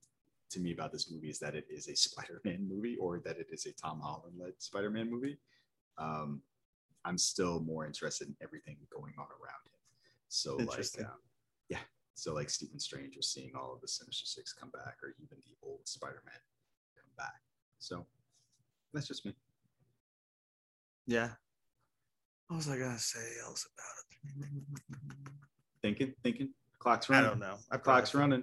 [0.50, 3.48] to me about this movie is that it is a Spider-Man movie or that it
[3.50, 5.38] is a Tom Holland-led Spider-Man movie.
[5.98, 6.42] Um,
[7.04, 9.78] I'm still more interested in everything going on around him.
[10.28, 11.20] So like, um,
[11.68, 11.78] yeah.
[12.14, 15.36] So like Stephen Strange or seeing all of the Sinister Six come back, or even
[15.36, 16.40] the old Spider-Man
[16.96, 17.40] come back.
[17.78, 18.06] So
[18.92, 19.34] that's just me.
[21.06, 21.30] Yeah.
[22.48, 24.48] What was I gonna say else about it?
[25.82, 26.50] Thinking, thinking.
[26.78, 27.26] Clock's running.
[27.26, 27.56] I don't know.
[27.70, 28.42] I Clock's running.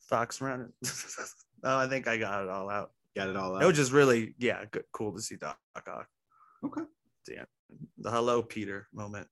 [0.00, 0.72] Fox running.
[1.64, 2.92] oh, I think I got it all out.
[3.16, 3.62] Got it all out.
[3.62, 6.08] It was just really, yeah, good, cool to see Doc Ock.
[6.64, 6.82] Okay.
[7.28, 7.44] Yeah.
[7.98, 9.28] The hello Peter moment.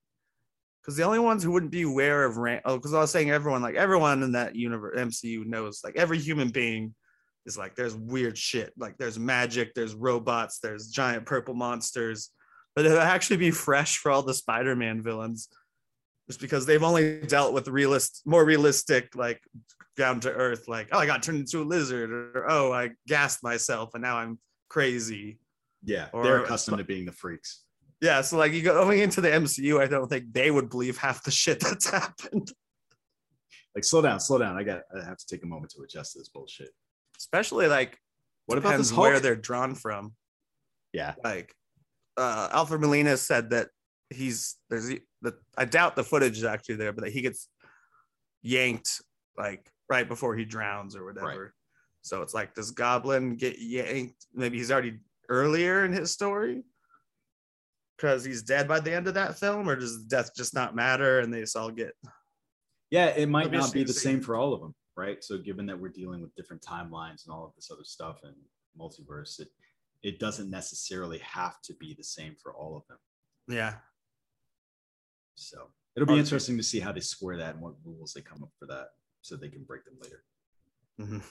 [0.82, 3.30] Because the only ones who wouldn't be aware of ran- oh, because I was saying
[3.30, 6.94] everyone, like everyone in that universe MCU knows, like every human being
[7.44, 8.72] is like there's weird shit.
[8.78, 12.30] Like there's magic, there's robots, there's giant purple monsters.
[12.74, 15.48] But it'll actually be fresh for all the Spider-Man villains.
[16.28, 19.40] Just because they've only dealt with realist, more realistic, like
[19.96, 23.42] down to earth, like, oh, I got turned into a lizard, or oh, I gassed
[23.42, 24.38] myself and now I'm
[24.68, 25.38] crazy.
[25.84, 27.64] Yeah, Or- they're accustomed to being the freaks.
[28.00, 30.96] Yeah, so like you go going into the MCU, I don't think they would believe
[30.98, 32.52] half the shit that's happened.
[33.74, 34.56] Like, slow down, slow down.
[34.56, 34.82] I got.
[34.94, 36.70] I have to take a moment to adjust to this bullshit.
[37.18, 37.98] Especially like
[38.46, 40.14] What about depends this where they're drawn from.
[40.92, 41.54] Yeah, Like
[42.16, 43.68] uh Alfred Molina said that
[44.10, 44.88] he's there's
[45.22, 47.48] the I doubt the footage is actually there, but that he gets
[48.42, 49.02] yanked
[49.36, 51.52] like right before he drowns or whatever.
[52.02, 54.26] So it's like does Goblin get yanked?
[54.34, 56.62] Maybe he's already earlier in his story
[57.96, 61.20] because he's dead by the end of that film, or does death just not matter
[61.20, 61.92] and they just all get
[62.90, 63.06] yeah.
[63.08, 65.22] It might not be the same for all of them, right?
[65.22, 68.34] So, given that we're dealing with different timelines and all of this other stuff and
[68.78, 69.48] multiverse, it
[70.02, 72.98] it doesn't necessarily have to be the same for all of them.
[73.48, 73.74] yeah
[75.34, 76.20] So it'll be Okay.
[76.20, 78.90] interesting to see how they square that and what rules they come up for that,
[79.22, 80.24] so they can break them later.
[81.00, 81.22] Mhm.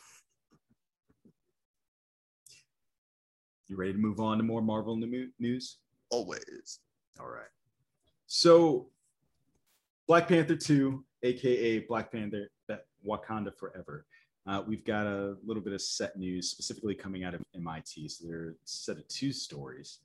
[3.68, 5.80] You ready to move on to more Marvel new- news?
[6.10, 6.80] always.
[7.20, 7.50] All right.
[8.28, 8.90] So,
[10.08, 14.06] Black Panther 2, aka Black Panther that Wakanda Forever.
[14.46, 18.08] Uh, we've got a little bit of set news specifically coming out of MIT.
[18.08, 20.00] So, there are a set of two stories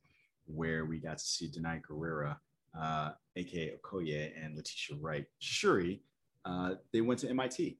[0.47, 2.37] where we got to see Danai Gurira,
[2.77, 6.03] uh, aka Okoye, and Letitia Wright Shuri.
[6.45, 7.79] Uh, they went to MIT.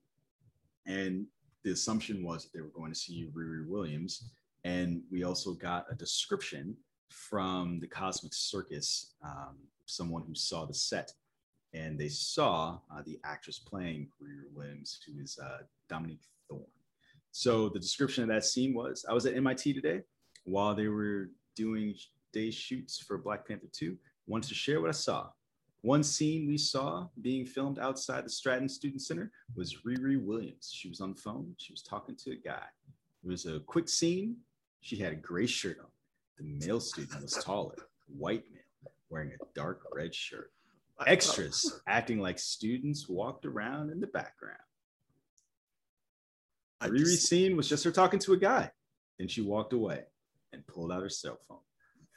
[0.85, 1.25] And
[1.63, 4.31] the assumption was that they were going to see Riri Williams.
[4.63, 6.75] And we also got a description
[7.09, 11.11] from the Cosmic Circus, um, someone who saw the set,
[11.73, 16.63] and they saw uh, the actress playing Riri Williams, who is uh, Dominique Thorne.
[17.31, 20.01] So the description of that scene was: I was at MIT today
[20.45, 21.95] while they were doing
[22.31, 23.97] day shoots for Black Panther 2.
[24.27, 25.29] Wanted to share what I saw.
[25.81, 30.71] One scene we saw being filmed outside the Stratton Student Center was Riri Williams.
[30.73, 31.53] She was on the phone.
[31.57, 32.63] She was talking to a guy.
[33.23, 34.37] It was a quick scene.
[34.83, 35.87] She had a gray shirt on.
[36.37, 37.75] The male student was taller,
[38.07, 40.51] white male, wearing a dark red shirt.
[41.07, 44.59] Extras acting like students walked around in the background.
[46.81, 48.71] I Riri's just- scene was just her talking to a guy.
[49.17, 50.03] Then she walked away
[50.51, 51.59] and pulled out her cell phone.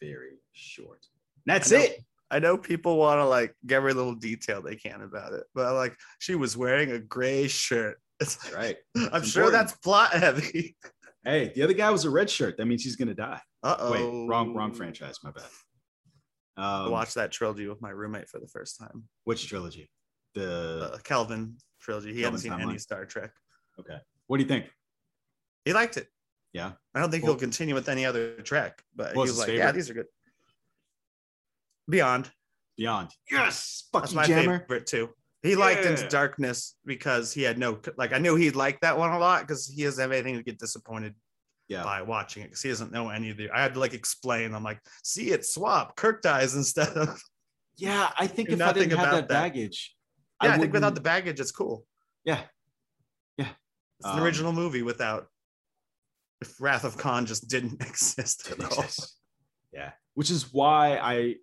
[0.01, 1.07] Very short.
[1.47, 1.83] That's I know.
[1.85, 2.05] it.
[2.33, 5.75] I know people want to like get every little detail they can about it, but
[5.75, 8.77] like she was wearing a gray shirt It's, right.
[8.97, 10.77] I'm It's sure that's plot heavy.
[11.27, 12.57] Hey, the other guy was a red shirt.
[12.57, 13.41] That means he's gonna die.
[13.63, 13.93] Uh oh.
[13.93, 15.19] Wait, wrong, wrong franchise.
[15.25, 15.45] My bad.
[16.57, 19.09] I Um, watched that trilogy with my roommate for the first time.
[19.25, 19.91] which trilogy?
[20.35, 22.15] The The Kelvin trilogy.
[22.15, 22.79] He hadn't Kelvin seen any.
[22.79, 23.33] Star Trek.
[23.81, 23.99] okay.
[24.29, 24.71] What do you think?
[25.65, 26.09] He liked it.
[26.53, 26.73] Yeah.
[26.95, 29.73] I don't think Well- he'll continue with any other Trek, but he was like, "Yeah,
[29.73, 30.07] these are good."
[31.89, 32.31] Beyond.
[32.77, 33.11] Beyond.
[33.31, 33.89] Yes.
[33.93, 34.61] Fuck That's my Jammer.
[34.61, 35.13] favorite too.
[35.47, 38.13] He liked Into Darkness because he had no like.
[38.13, 40.59] I knew he'd like that one a lot because he doesn't have anything to get
[40.59, 41.15] disappointed
[41.69, 41.83] Yeah.
[41.83, 43.51] by watching it because he doesn't know any of the.
[43.51, 44.55] I had to like explain.
[44.55, 45.97] I'm like, see it swap.
[45.97, 47.21] Kirk dies instead of.
[47.79, 48.11] Yeah.
[48.19, 49.29] I think Knew if I didn't have that, that.
[49.29, 49.95] baggage,
[50.43, 51.85] Yeah, I, think without the baggage, it's cool.
[52.25, 52.41] yeah.
[53.37, 53.49] Yeah.
[54.01, 55.27] It's an Um, original movie without.
[56.41, 58.67] If Wrath of Khan just didn't exist at all.
[58.83, 59.19] exist.
[59.75, 61.35] Yeah, which is why I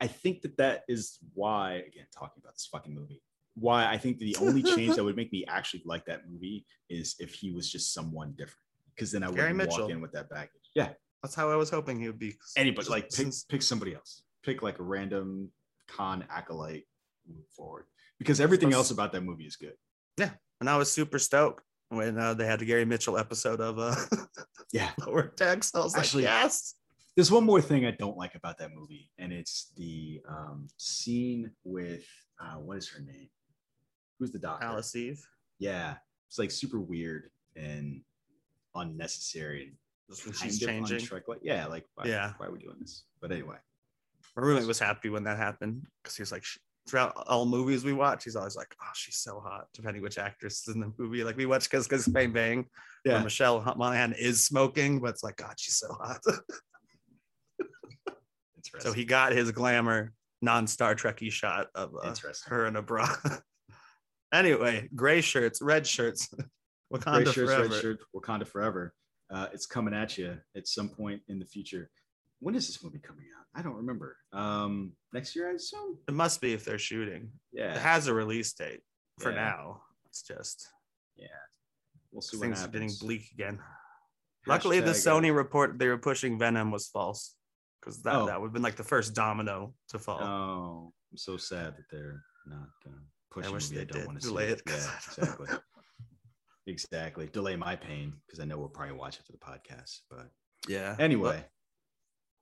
[0.00, 3.22] I think that that is why again talking about this fucking movie.
[3.58, 7.16] Why I think the only change that would make me actually like that movie is
[7.18, 8.58] if he was just someone different.
[8.94, 9.90] Because then I Gary wouldn't walk Mitchell.
[9.90, 10.50] in with that baggage.
[10.74, 10.90] Yeah,
[11.22, 12.34] That's how I was hoping he would be.
[12.56, 14.22] anybody like pick since- pick somebody else.
[14.44, 15.50] Pick like a random
[15.88, 16.84] con acolyte
[17.26, 17.84] move forward.
[18.18, 19.74] Because everything else about that movie is good.
[20.18, 23.78] Yeah, and I was super stoked when uh, they had the Gary Mitchell episode of
[23.78, 23.94] uh,
[24.72, 24.90] Yeah.
[25.06, 25.74] Lower Decks.
[25.74, 26.74] I was Actually- like, yes.
[27.14, 31.50] There's one more thing I don't like about that movie, and it's the um, scene
[31.64, 32.04] with
[32.38, 33.28] uh, what is her name?
[34.18, 34.66] Who's the doctor?
[34.66, 35.24] Alice Eve.
[35.58, 35.96] Yeah,
[36.28, 38.00] it's like super weird and
[38.74, 39.76] unnecessary.
[40.08, 41.08] Just when kind she's changing.
[41.42, 42.32] yeah, like why, Yeah.
[42.38, 43.04] why are we doing this?
[43.20, 43.56] But anyway,
[44.36, 46.44] My roommate was happy when that happened because he was like,
[46.88, 50.68] throughout all movies we watch, he's always like, oh, she's so hot, depending which actress
[50.68, 51.24] is in the movie.
[51.24, 52.66] Like we watch Kiss Kiss Bang Bang,
[53.02, 53.22] where Yeah.
[53.24, 56.20] Michelle Monaghan is smoking, but it's like, God, she's so hot.
[58.56, 58.80] interesting.
[58.80, 62.14] so he got his glamour non Star Trekky shot of uh,
[62.46, 63.08] her in a bra.
[64.32, 66.28] anyway, gray shirts, red shirts,
[66.92, 67.68] Wakanda Gray shirts, forever.
[67.68, 68.94] red shirt, Wakanda forever.
[69.30, 71.90] Uh, it's coming at you at some point in the future.
[72.38, 73.46] When is this movie coming out?
[73.58, 74.16] I don't remember.
[74.32, 75.98] Um, next year, I assume.
[76.06, 77.30] It must be if they're shooting.
[77.52, 78.80] Yeah, it has a release date
[79.18, 79.36] for Yeah.
[79.36, 79.82] now.
[80.06, 80.68] It's just
[81.16, 81.26] Yeah,
[82.12, 83.58] we'll see things are getting bleak again.
[84.46, 87.34] Luckily, the Hashtag, uh, Sony report they were pushing Venom was false
[87.80, 88.26] because that, Oh.
[88.26, 90.22] that would have been like the first domino to fall.
[90.22, 93.84] Oh, I'm so sad that they're not gonna push I a wish movie they I
[93.84, 94.52] don't did want to delay see.
[94.52, 95.48] it, 'cause Yeah, exactly.
[96.66, 97.26] exactly.
[97.28, 100.00] Delay my pain because I know we'll probably watch it for the podcast.
[100.10, 100.28] But
[100.68, 100.96] yeah.
[100.98, 101.44] anyway,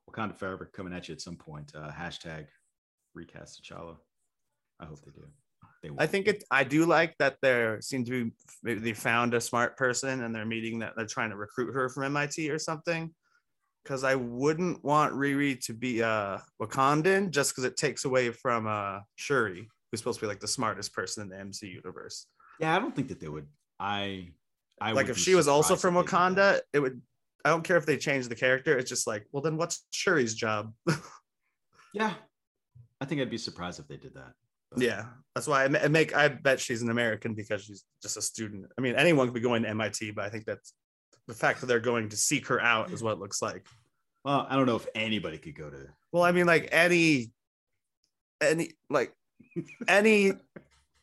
[0.09, 1.71] Wakanda Forever coming at you at some point.
[1.75, 2.47] Uh, hashtag
[3.13, 3.97] recast T'Challa.
[4.79, 5.25] I hope they do.
[5.81, 5.89] They.
[5.97, 6.43] I think it.
[6.51, 8.31] I do like that there seem to be
[8.63, 11.89] maybe they found a smart person and they're meeting that they're trying to recruit her
[11.89, 13.13] from MIT or something.
[13.83, 18.65] Because I wouldn't want Riri to be uh Wakandan just because it takes away from
[18.67, 22.27] uh Shuri, who's supposed to be like the smartest person in the MC universe.
[22.59, 23.47] Yeah, I don't think that they would.
[23.79, 24.29] I.
[24.81, 26.35] I like if she was also from if they did that.
[26.35, 27.01] Wakanda, it would.
[27.45, 28.77] I don't care if they change the character.
[28.77, 30.73] It's just like, well, then what's Shuri's job?
[31.95, 32.13] Yeah,
[32.99, 34.33] I think I'd be surprised if they did that.
[34.69, 36.13] But- yeah, that's why I I make.
[36.13, 38.65] I bet she's an American because she's just a student.
[38.77, 40.73] I mean, anyone could be going to MIT, but I think that's
[41.27, 43.65] the fact that they're going to seek her out is what it looks like.
[44.25, 45.87] Well, I don't know if anybody could go to.
[46.11, 47.31] Well, I mean, like any,
[48.41, 49.13] any like
[49.87, 50.33] any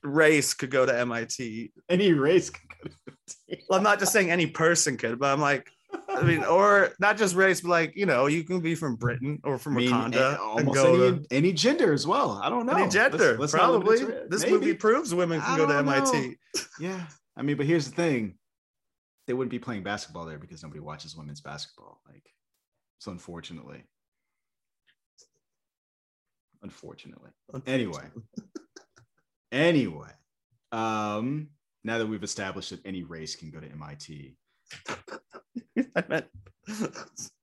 [0.03, 1.73] race could go to MIT.
[1.88, 3.59] Any race could go to.
[3.69, 5.71] Well, I'm not just saying any person could, but I'm like,
[6.09, 9.41] I mean, or not just race, but like you know, you can be from Britain
[9.45, 12.41] or from I mean, Wakanda a- and almost go any, to any gender as well.
[12.43, 12.73] I don't know.
[12.75, 13.19] any gender.
[13.19, 14.53] Let's- let's probably it this Maybe.
[14.55, 16.29] movie proves women can go to don't MIT.
[16.29, 16.62] know.
[16.81, 18.35] Yeah, I mean, but here's the thing:
[19.27, 22.01] they wouldn't be playing basketball there because nobody watches women's basketball.
[22.11, 22.25] Like,
[22.99, 23.85] so unfortunately,
[26.62, 27.31] unfortunately.
[27.66, 28.05] Anyway,
[29.53, 30.11] anyway,
[30.70, 31.48] um,
[31.85, 34.37] now that we've established that any race can go to MIT,
[35.96, 36.27] I meant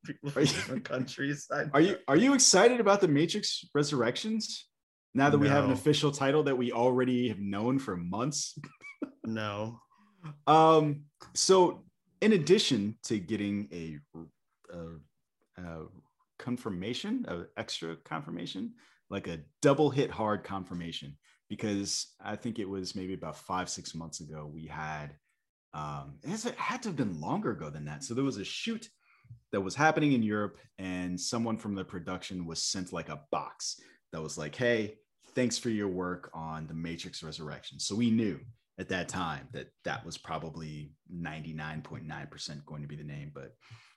[0.06, 1.48] people Are from you- different countries.
[1.74, 4.66] Are you are you excited about the Matrix Resurrections?
[5.16, 8.58] Now that we have an official title that we already have known for months.
[9.26, 9.80] no.
[10.46, 11.84] Um, so
[12.22, 13.98] in addition to getting a,
[14.72, 15.86] a, a
[16.38, 18.74] confirmation, a extra confirmation,
[19.10, 21.18] like a double hit hard confirmation,
[21.50, 25.16] because I think it was maybe about five, six months ago, we had
[25.74, 28.04] um it, had to have been longer ago than that.
[28.04, 28.90] So there was a shoot
[29.52, 33.80] that was happening in Europe, and someone from the production was sent like a box
[34.12, 34.96] that was like, hey,
[35.36, 37.80] thanks for your work on the Matrix Resurrection.
[37.80, 38.40] So we knew
[38.80, 43.32] at that time that that was probably 99.9% going to be the name.
[43.34, 43.54] But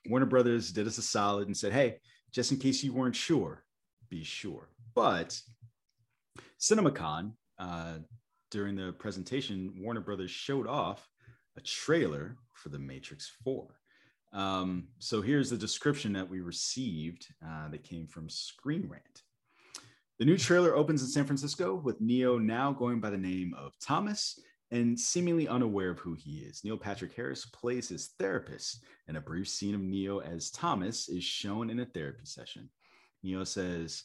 [0.09, 1.97] Warner Brothers did us a solid and said, hey,
[2.31, 3.63] just in case you weren't sure,
[4.09, 4.69] be sure.
[4.95, 5.39] But
[6.59, 7.95] CinemaCon, uh,
[8.51, 11.07] during the presentation, Warner Brothers showed off
[11.57, 13.67] a trailer for The Matrix 4.
[14.33, 19.23] Um, so here's the description that we received uh, that came from Screen Rant.
[20.19, 23.73] The new trailer opens in San Francisco with Neo now going by the name of
[23.79, 24.39] Thomas
[24.71, 26.63] and seemingly unaware of who he is.
[26.63, 31.23] Neil Patrick Harris plays his therapist, and a brief scene of Neo as Thomas is
[31.23, 32.69] shown in a therapy session.
[33.21, 34.03] Neo says,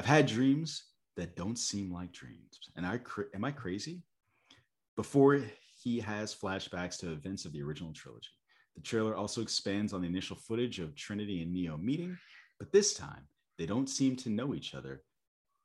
[0.00, 0.84] I've had dreams
[1.18, 2.58] that don't seem like dreams.
[2.74, 3.00] And I
[3.34, 4.02] am I crazy?
[4.96, 5.42] Before
[5.78, 8.30] he has flashbacks to events of the original trilogy.
[8.76, 12.16] The trailer also expands on the initial footage of Trinity and Neo meeting,
[12.58, 15.02] but this time they don't seem to know each other,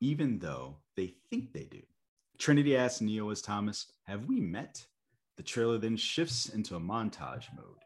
[0.02, 1.80] even though they think they do.
[2.36, 4.86] Trinity asks Neo as Thomas, Have we met?
[5.38, 7.78] The trailer then shifts into a montage mode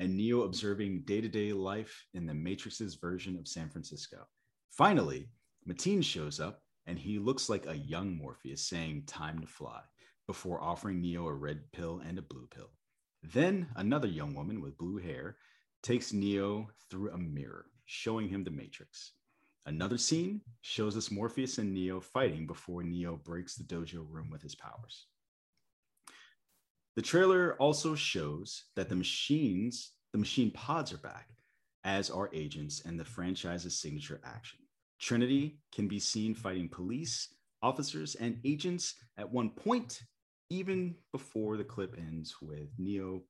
[0.00, 4.26] and Neo observing day to day life in the Matrix's version of San Francisco.
[4.72, 5.28] Finally,
[5.68, 9.80] Mateen shows up and he looks like a young Morpheus saying, Time to fly,
[10.26, 12.70] before offering Neo a red pill and a blue pill.
[13.22, 15.36] Then another young woman with blue hair
[15.82, 19.12] takes Neo through a mirror, showing him the Matrix.
[19.64, 24.42] Another scene shows us Morpheus and Neo fighting before Neo breaks the dojo room with
[24.42, 25.06] his powers.
[26.96, 31.28] The trailer also shows that the machines, the machine pods are back,
[31.84, 34.58] as are agents and the franchise's signature action.
[35.02, 40.00] Trinity can be seen fighting police, officers, and agents at one point,
[40.48, 43.22] even before the clip ends with Neo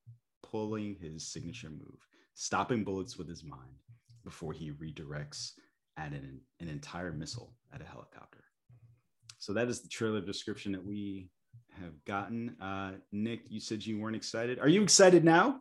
[0.43, 3.81] pulling his signature move, stopping bullets with his mind
[4.23, 5.53] before he redirects
[5.97, 8.45] at an, an entire missile at a helicopter.
[9.39, 11.31] So that is the trailer description that we
[11.81, 12.55] have gotten.
[12.61, 14.59] Uh, Nick, you said you weren't excited.
[14.59, 15.61] Are you excited now?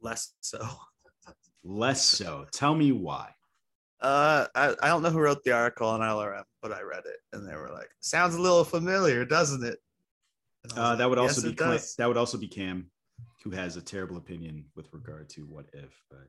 [0.00, 0.66] Less so.
[1.64, 2.46] Less so.
[2.52, 3.30] Tell me why.
[4.02, 7.18] Uh, I, I don't know who wrote the article on LRM, but I read it
[7.32, 9.78] and they were like, "Sounds a little familiar, doesn't it?"
[10.76, 12.90] Uh, like, that would also yes, be that would also be Cam,
[13.44, 15.92] who has a terrible opinion with regard to what if.
[16.10, 16.26] But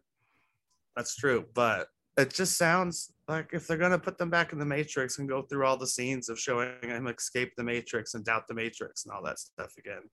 [0.95, 1.45] that's true.
[1.55, 5.27] But it just sounds like if they're gonna put them back in the Matrix and
[5.27, 9.05] go through all the scenes of showing him escape the Matrix and doubt the Matrix
[9.05, 10.03] and all that stuff again.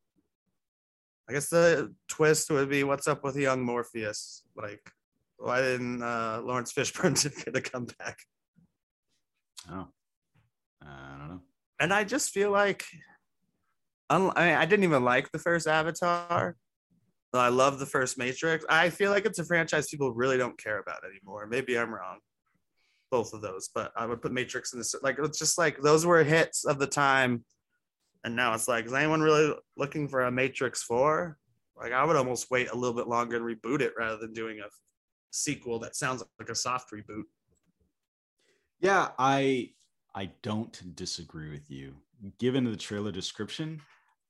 [1.29, 4.43] I guess the twist would be what's up with young Morpheus?
[4.57, 4.91] Like,
[5.41, 8.19] why didn't uh, Laurence Fishburne get to come back?
[9.71, 9.89] Oh,
[10.83, 11.41] I don't know.
[11.81, 12.85] And I just feel like,
[14.11, 16.57] I, mean, I didn't even like the first Avatar,
[17.33, 18.65] I love the first Matrix.
[18.69, 21.47] I feel like it's a franchise people really don't care about anymore.
[21.47, 22.19] Maybe I'm wrong.
[23.11, 24.95] Both of those, but I would put Matrix in this.
[25.03, 27.45] Like it's just like those were hits of the time,
[28.23, 31.37] and now it's like, is anyone really looking for a Matrix Four?
[31.77, 34.61] Like I would almost wait a little bit longer and reboot it rather than doing
[34.61, 34.69] a
[35.31, 37.25] sequel that sounds like a soft reboot.
[38.81, 39.71] Yeah, I
[40.15, 41.95] I don't disagree with you.
[42.39, 43.81] Given the trailer description,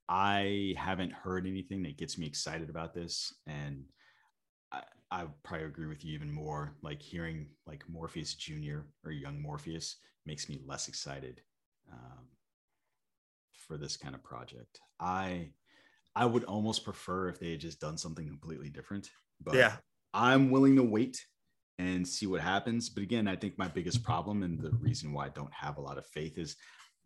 [0.09, 3.85] I haven't heard anything that gets me excited about this, and
[4.73, 6.75] I, I probably agree with you even more.
[6.83, 11.41] Like hearing like Morpheus Junior or young Morpheus makes me less excited
[11.93, 12.27] um,
[13.53, 14.81] for this kind of project.
[14.99, 15.53] I
[16.17, 19.11] I would almost prefer if they had just done something completely different.
[19.41, 19.77] But yeah,
[20.13, 21.25] I'm willing to wait
[21.79, 22.89] and see what happens.
[22.89, 25.81] But again, I think my biggest problem and the reason why I don't have a
[25.81, 26.57] lot of faith is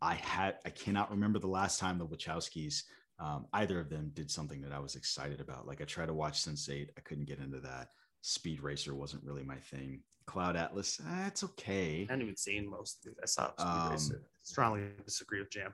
[0.02, 2.82] I had I cannot remember the last time the Wachowskis,
[3.18, 5.66] um, either of them, did something that I was excited about.
[5.66, 7.88] Like I tried to watch Sense8, I couldn't get into that.
[8.22, 10.00] Speed Racer wasn't really my thing.
[10.26, 12.06] Cloud Atlas, eh, it's okay.
[12.08, 13.18] I haven't even seen most of these.
[13.22, 14.22] I saw Speed um, Racer.
[14.42, 15.72] Strongly disagree with Jam.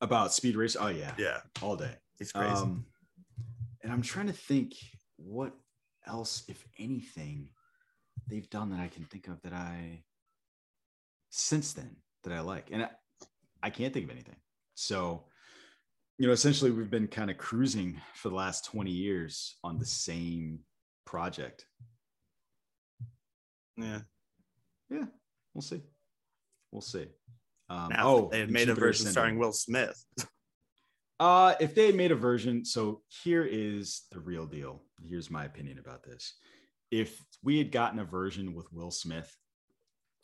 [0.00, 0.78] About Speed Racer?
[0.82, 1.94] Oh yeah, yeah, all day.
[2.20, 2.50] It's crazy.
[2.50, 2.84] Um,
[3.82, 4.74] and I'm trying to think
[5.16, 5.54] what
[6.08, 7.50] else, if anything,
[8.26, 10.04] they've done that I can think of that I
[11.30, 12.68] since then that I like.
[12.72, 12.88] And I,
[13.62, 14.36] I can't think of anything.
[14.74, 15.24] So,
[16.18, 19.86] you know, essentially we've been kind of cruising for the last 20 years on the
[19.86, 20.60] same
[21.04, 21.64] project.
[23.76, 24.00] Yeah.
[24.90, 25.06] Yeah.
[25.54, 25.82] We'll see.
[26.72, 27.06] We'll see.
[27.70, 30.02] Um, now, oh, they made a version starring Will Smith.
[31.20, 34.82] uh, if they had made a version, so here is the real deal.
[35.04, 36.34] Here's my opinion about this.
[36.90, 39.36] If we had gotten a version with Will Smith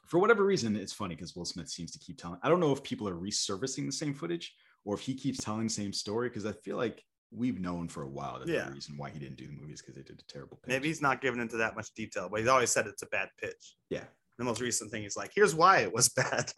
[0.06, 2.38] for whatever reason, it's funny because Will Smith seems to keep telling.
[2.42, 5.64] I don't know if people are resurfacing the same footage or if he keeps telling
[5.64, 8.66] the same story because I feel like we've known for a while that yeah.
[8.66, 10.68] the reason why he didn't do the movies because they did a terrible pitch.
[10.68, 13.28] Maybe he's not giving into that much detail, but he's always said it's a bad
[13.40, 13.76] pitch.
[13.90, 14.04] Yeah.
[14.38, 16.52] The most recent thing is like, here's why it was bad.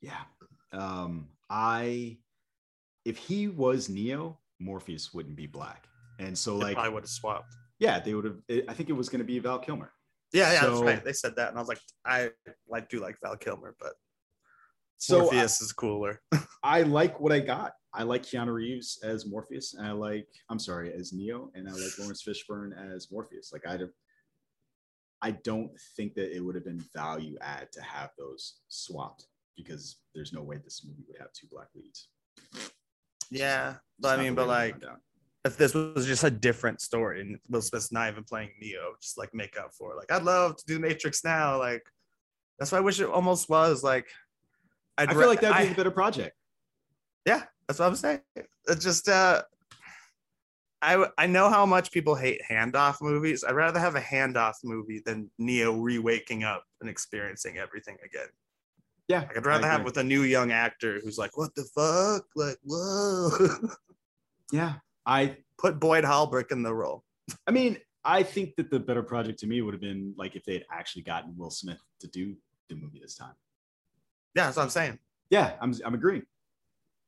[0.00, 0.22] yeah.
[0.72, 2.18] Um, I
[3.06, 5.86] if he was Neo, Morpheus wouldn't be black.
[6.18, 7.54] And so like I would have swapped.
[7.78, 8.38] Yeah, they would have
[8.68, 9.92] I think it was gonna be Val Kilmer.
[10.32, 11.04] Yeah, yeah, so, that's right.
[11.04, 12.30] They said that, and I was like, I
[12.68, 13.92] like do like Val Kilmer, but
[14.98, 16.20] so uh, Morpheus is cooler.
[16.64, 17.72] I like what I got.
[17.94, 21.72] I like Keanu Reeves as Morpheus, and I like I'm sorry as Neo, and I
[21.72, 23.52] like Laurence Fishburne as Morpheus.
[23.52, 23.78] Like I,
[25.22, 29.26] I don't think that it would have been value add to have those swapped
[29.56, 32.08] because there's no way this movie would have two black leads.
[33.30, 34.76] Yeah, but I mean, but like
[35.44, 39.16] if this was just a different story and Will Smith's not even playing Neo, just
[39.16, 39.96] like make up for it.
[39.96, 41.58] Like I'd love to do Matrix now.
[41.58, 41.82] Like
[42.58, 44.06] that's why I wish it almost was like.
[44.98, 46.36] I'd I feel like that'd be I- the better project.
[47.26, 48.20] Yeah, that's what I'm saying.
[48.68, 49.42] It's just uh
[50.82, 53.44] I I know how much people hate handoff movies.
[53.44, 58.28] I'd rather have a handoff movie than Neo re-waking up and experiencing everything again.
[59.08, 62.26] Yeah, Like, I'd rather have with a new young actor who's like, what the fuck?
[62.34, 63.30] Like, whoa.
[64.52, 67.02] Yeah, I Put Boyd Holbrook in the role.
[67.46, 70.44] I mean, I think that the better project to me would have been like if
[70.44, 72.36] they had actually gotten Will Smith to do
[72.68, 73.34] the movie this time.
[74.36, 74.98] Yeah, that's what I'm saying.
[75.30, 76.22] Yeah, I'm I'm agreeing.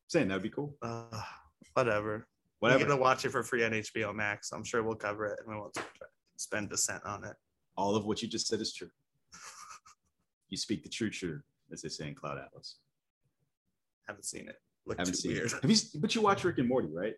[0.08, 0.74] saying that'd be cool.
[0.82, 1.04] Uh,
[1.74, 2.26] whatever.
[2.58, 2.82] Whatever.
[2.82, 4.50] We're gonna watch it for free on HBO Max.
[4.50, 5.76] I'm sure we'll cover it and we won't
[6.36, 7.36] spend a cent on it.
[7.76, 8.90] All of what you just said is true.
[10.48, 11.40] You speak the true true,
[11.72, 12.76] as they say in Cloud Atlas.
[14.06, 14.56] Haven't seen it.
[14.86, 15.46] Look Haven't seen weird.
[15.46, 15.52] it.
[15.60, 15.76] Have you?
[15.96, 17.14] But you watch Rick and Morty, right?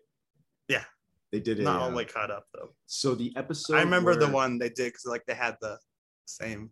[0.67, 0.83] Yeah.
[1.31, 1.63] They did it.
[1.63, 2.73] Not uh, the way caught up though.
[2.85, 3.77] so the episode.
[3.77, 5.77] I remember the one they did because like they had the
[6.25, 6.71] same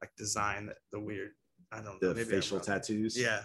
[0.00, 1.32] like design, the weird.
[1.72, 2.12] I don't know.
[2.12, 3.18] the facial tattoos.
[3.18, 3.42] Yeah,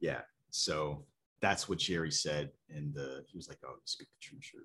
[0.00, 0.20] Yeah.
[0.50, 1.04] So
[1.40, 4.60] that's what Jerry said in the he was like, Oh, speak the true true.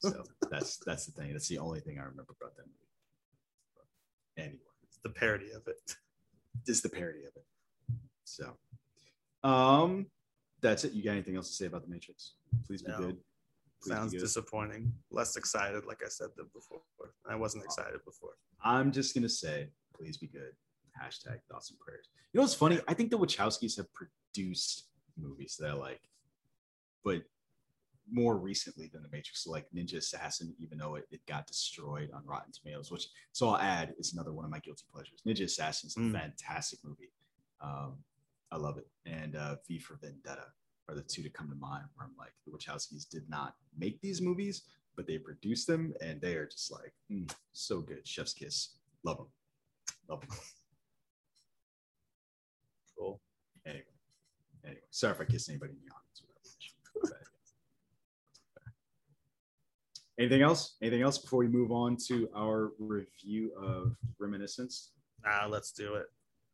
[0.00, 1.32] So that's that's the thing.
[1.32, 2.88] That's the only thing I remember about that movie.
[3.76, 5.96] But anyway, it's the parody of it.
[6.66, 7.44] This is the parody of it.
[8.24, 8.56] So
[9.42, 10.06] um
[10.60, 10.92] that's it.
[10.92, 12.34] You got anything else to say about the Matrix?
[12.66, 12.98] Please be No.
[12.98, 13.16] good.
[13.82, 14.20] Please be Sounds good.
[14.20, 14.92] disappointing.
[15.10, 16.80] Less excited, like I said before.
[17.28, 18.36] I wasn't excited before.
[18.62, 20.52] I'm just gonna say, please be good.
[21.00, 22.08] Hashtag thoughts and prayers.
[22.32, 22.80] You know what's funny?
[22.88, 24.88] I think the Wachowskis have produced
[25.18, 26.00] movies that I like,
[27.04, 27.22] but
[28.10, 32.10] more recently than the Matrix, so like Ninja Assassin, even though it, it got destroyed
[32.14, 35.20] on Rotten Tomatoes, which so I'll add is another one of my guilty pleasures.
[35.26, 36.12] Ninja Assassin is a Mm.
[36.12, 37.10] fantastic movie.
[37.60, 37.94] Um,
[38.52, 38.86] I love it.
[39.06, 40.46] And uh, V for Vendetta
[40.88, 44.00] are the two to come to mind where I'm like, the Wachowskis did not make
[44.02, 44.62] these movies,
[44.96, 48.06] but they produced them and they are just like mm, so good.
[48.06, 48.76] Chef's kiss.
[49.02, 49.26] Love them.
[50.08, 50.28] Love them.
[52.98, 53.20] Cool.
[53.66, 53.82] Anyway,
[54.64, 57.33] anyway, sorry if I kissed anybody in the audience.
[60.18, 60.76] Anything else?
[60.80, 64.92] Anything else before we move on to our review of Reminiscence?
[65.24, 66.06] Nah, let's do it.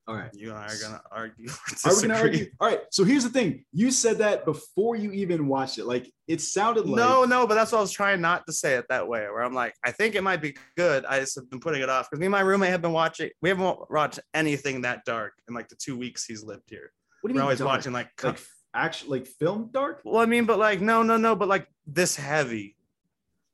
[0.08, 0.30] All right.
[0.34, 1.48] You and I are gonna argue.
[1.84, 2.46] Are we gonna argue?
[2.58, 2.80] All right.
[2.90, 3.64] So here's the thing.
[3.72, 5.84] You said that before you even watched it.
[5.84, 8.74] Like it sounded like No, no, but that's what I was trying not to say
[8.74, 9.20] it that way.
[9.20, 11.04] Where I'm like, I think it might be good.
[11.04, 13.30] I just have been putting it off because me and my roommate have been watching.
[13.42, 16.92] We haven't watched anything that dark in like the two weeks he's lived here.
[17.20, 17.68] What do you We're mean always dark?
[17.68, 18.40] watching like, like
[18.74, 20.00] actually like film dark?
[20.04, 22.74] well, I mean, but like, no, no, no, but like this heavy,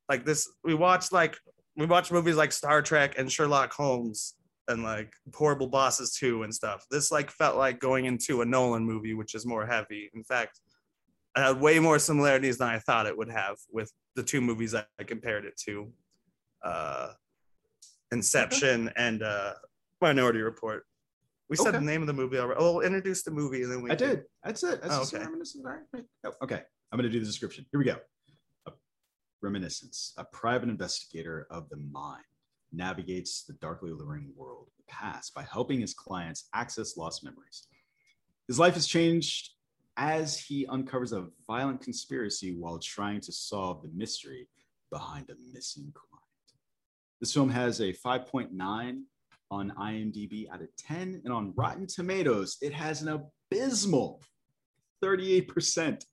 [0.09, 0.49] like this.
[0.65, 1.37] We watched like
[1.77, 4.35] we watched movies like Star Trek and Sherlock Holmes
[4.69, 6.85] and like Horrible Bosses too and stuff.
[6.91, 10.11] This like felt like going into a Nolan movie, which is more heavy.
[10.15, 10.61] In fact,
[11.37, 14.75] it had way more similarities than I thought it would have with the two movies
[14.75, 15.93] I, compared it to.
[16.65, 17.13] Uh
[18.13, 19.55] Inception and uh
[20.01, 20.85] Minority Report.
[21.49, 21.79] We said Okay.
[21.79, 22.59] the name of the movie already.
[22.61, 24.25] Oh, we'll introduce the movie and then we I did.
[24.45, 24.83] That's it.
[24.83, 25.25] That's Oh, okay.
[25.25, 26.05] All right.
[26.25, 26.63] Oh, Okay.
[26.93, 27.67] I'm going to do the description.
[27.73, 27.97] Here we go.
[29.47, 30.13] Reminiscence.
[30.17, 32.25] A private investigator of the mind
[32.73, 37.69] navigates the darkly luring world of the past by helping his clients access lost memories.
[38.49, 39.51] His life has changed
[39.97, 44.49] as he uncovers a violent conspiracy while trying to solve the mystery
[44.91, 46.25] behind a missing client.
[47.21, 49.03] This film has a 5.9
[49.53, 53.09] on IMDb out of 10, and on Rotten Tomatoes, it has an
[53.53, 54.21] abysmal
[55.05, 56.05] 38%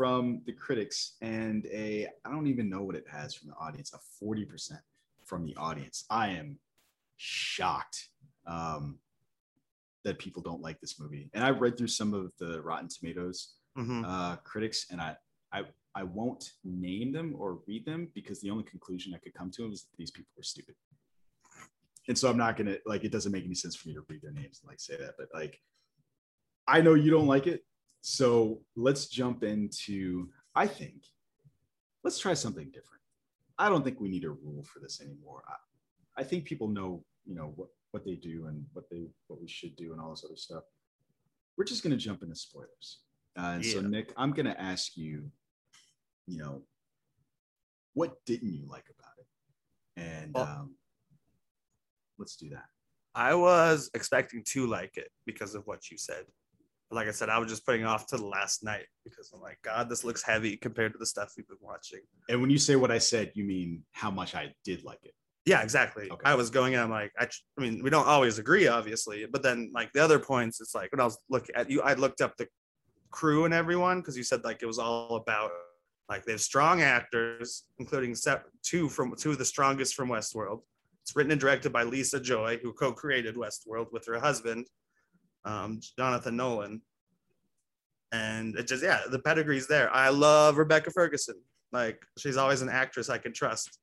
[0.00, 3.92] from the critics and a I don't even know what it has from the audience,
[3.92, 4.78] a 40%
[5.26, 6.06] from the audience.
[6.08, 6.58] I am
[7.18, 8.08] shocked
[8.46, 8.98] um,
[10.04, 11.28] that people don't like this movie.
[11.34, 14.02] And I read through some of the Rotten Tomatoes Mhm.
[14.06, 15.16] uh, critics, and I,
[15.52, 19.50] I I won't name them or read them because the only conclusion I could come
[19.56, 20.76] to is that these people were stupid.
[22.08, 24.22] And so I'm not gonna like it doesn't make any sense for me to read
[24.22, 25.60] their names and like say that, but like
[26.66, 27.66] I know you don't like it,
[28.00, 31.04] so let's jump into I think
[32.02, 33.02] let's try something different.
[33.58, 35.42] I don't think we need a rule for this anymore.
[35.46, 39.40] I, I think people know you know what what they do and what they what
[39.40, 40.64] we should do and all this other stuff.
[41.56, 43.00] We're just gonna jump into spoilers.
[43.38, 45.30] Uh, and so Nick, I'm gonna ask you,
[46.26, 46.62] you know,
[47.94, 49.26] what didn't you like about it?
[50.00, 50.74] And Well- um,
[52.18, 52.66] let's do that.
[53.14, 56.26] I was expecting to like it because of what you said.
[56.92, 59.58] Like I said, I was just putting off to the last night because I'm like,
[59.62, 62.00] God, this looks heavy compared to the stuff we've been watching.
[62.28, 65.14] And when you say what I said, you mean how much I did like it.
[65.46, 66.10] Yeah, exactly.
[66.10, 66.22] Okay.
[66.24, 67.28] I was going in, I'm like, I,
[67.58, 70.92] I mean, we don't always agree, obviously, but then like the other points, it's like
[70.92, 72.48] when I was looking at you, I looked up the
[73.10, 75.50] crew and everyone because you said like it was all about
[76.08, 78.14] like they have strong actors, including
[78.62, 80.62] two from two of the strongest from Westworld.
[81.02, 84.66] It's written and directed by Lisa Joy, who co-created Westworld with her husband,
[85.44, 86.82] um, Jonathan Nolan.
[88.12, 89.92] And it just yeah, the pedigree's there.
[89.94, 91.36] I love Rebecca Ferguson.
[91.72, 93.78] Like she's always an actress I can trust.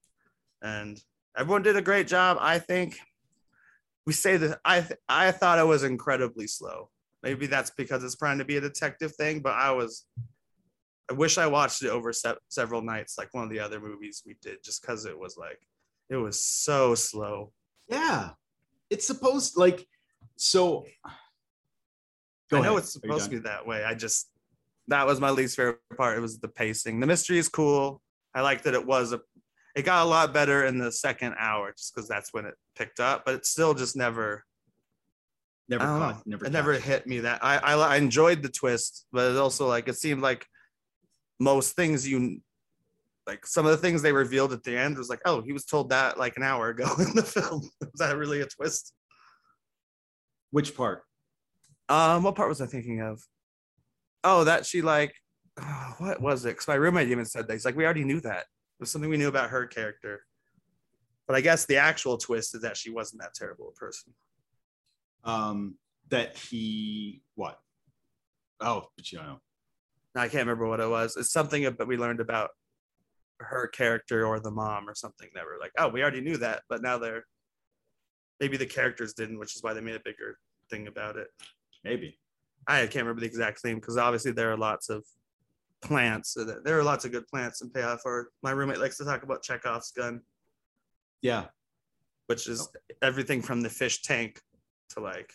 [0.62, 1.00] And
[1.38, 2.38] everyone did a great job.
[2.42, 3.00] I think
[4.06, 6.90] we say that I th- I thought it was incredibly slow.
[7.24, 10.06] Maybe that's because it's trying to be a detective thing, but I was
[11.10, 14.24] I wish I watched it over se- several nights, like one of the other movies
[14.26, 15.60] we did, just because it was like
[16.10, 17.52] it was so slow.
[17.88, 18.32] Yeah.
[18.90, 19.86] It's supposed like
[20.38, 20.86] so.
[22.50, 22.84] Go I know ahead.
[22.84, 23.84] it's supposed to be that way.
[23.84, 24.30] I just
[24.88, 26.18] that was my least favorite part.
[26.18, 27.00] It was the pacing.
[27.00, 28.02] The mystery is cool.
[28.34, 29.22] I like that it was a.
[29.76, 33.00] It got a lot better in the second hour, just because that's when it picked
[33.00, 33.26] up.
[33.26, 34.44] But it still just never.
[35.70, 36.26] Never caught.
[36.26, 36.46] Never.
[36.46, 39.90] it never hit me that I, I I enjoyed the twist, but it also like
[39.90, 40.46] it seemed like
[41.40, 42.42] most things you
[43.28, 45.66] like some of the things they revealed at the end was like, oh, he was
[45.66, 47.70] told that like an hour ago in the film.
[47.82, 48.94] was that really a twist?
[50.52, 51.04] Which part?
[51.90, 53.22] Um, what part was I thinking of?
[54.24, 55.14] Oh, that she like,
[55.60, 56.50] oh, what was it?
[56.50, 57.54] Because my roommate even said that.
[57.54, 58.42] He's like, we already knew that.
[58.42, 60.24] It was something we knew about her character.
[61.28, 64.14] But I guess the actual twist is that she wasn't that terrible a person.
[65.24, 65.76] Um,
[66.10, 67.60] that he what?
[68.60, 69.40] Oh, but you don't know.
[70.16, 71.16] I can't remember what it was.
[71.16, 72.50] It's something that we learned about
[73.40, 76.64] her character or the mom or something that were like, oh, we already knew that,
[76.70, 77.24] but now they're
[78.40, 80.38] maybe the characters didn't, which is why they made a bigger
[80.70, 81.28] thing about it.
[81.84, 82.20] Maybe.
[82.68, 85.06] I can't remember the exact theme because obviously there are lots of
[85.82, 86.36] plants.
[86.36, 88.02] Uh, so that- There are lots of good plants in payoff.
[88.06, 90.22] Or my roommate likes to talk about Chekhov's gun,
[91.22, 91.46] Yeah.
[92.26, 92.68] which is
[93.02, 94.42] everything from the fish tank
[94.90, 95.32] to like,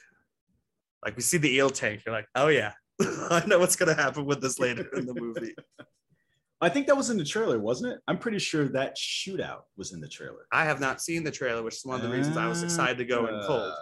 [1.04, 2.02] like we see the eel tank.
[2.04, 5.54] You're like, oh yeah, I know what's gonna happen with this later in the movie.
[6.60, 8.00] I think that was in the trailer, wasn't it?
[8.06, 10.46] I'm pretty sure that shootout was in the trailer.
[10.52, 12.98] I have not seen the trailer, which is one of the reasons I was excited
[12.98, 13.72] to go in cold.
[13.72, 13.76] Uh,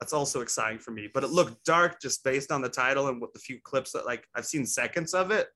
[0.00, 1.08] That's also exciting for me.
[1.12, 4.06] But it looked dark just based on the title and what the few clips that
[4.06, 5.48] like I've seen seconds of it.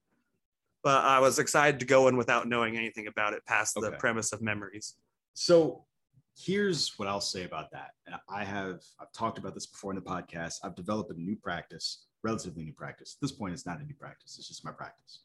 [0.81, 4.31] But I was excited to go in without knowing anything about it past the premise
[4.31, 4.95] of memories.
[5.33, 5.85] So
[6.37, 7.91] here's what I'll say about that.
[8.07, 10.59] And I have I've talked about this before in the podcast.
[10.63, 13.17] I've developed a new practice, relatively new practice.
[13.17, 15.19] At this point, it's not a new practice, it's just my practice.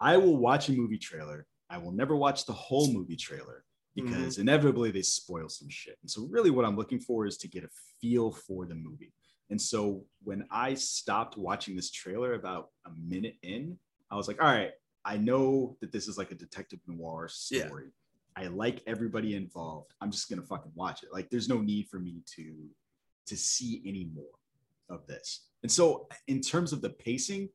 [0.00, 1.46] I will watch a movie trailer.
[1.70, 3.64] I will never watch the whole movie trailer
[3.94, 5.98] because inevitably they spoil some shit.
[6.02, 7.68] And so really what I'm looking for is to get a
[8.00, 9.12] feel for the movie.
[9.50, 13.76] And so when I stopped watching this trailer about a minute in,
[14.10, 14.70] I was like, all right,
[15.04, 17.66] I know that this is like a detective noir Yeah.
[17.66, 17.90] story.
[18.34, 19.92] I like everybody involved.
[20.00, 21.12] I'm just gonna fucking watch it.
[21.12, 22.70] Like, there's no need for me to
[23.26, 24.24] to see any more
[24.88, 25.46] of this.
[25.62, 27.50] And so, in terms of the pacing,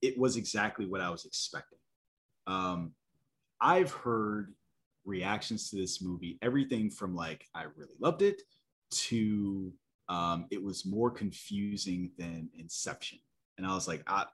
[0.00, 1.78] it was exactly what I was expecting.
[2.46, 2.94] Um,
[3.60, 4.54] I've heard
[5.08, 8.42] reactions to this movie, everything from like I really loved it
[8.90, 9.72] to
[10.08, 13.18] um, it was more confusing than Inception,
[13.56, 14.24] and I was like, I,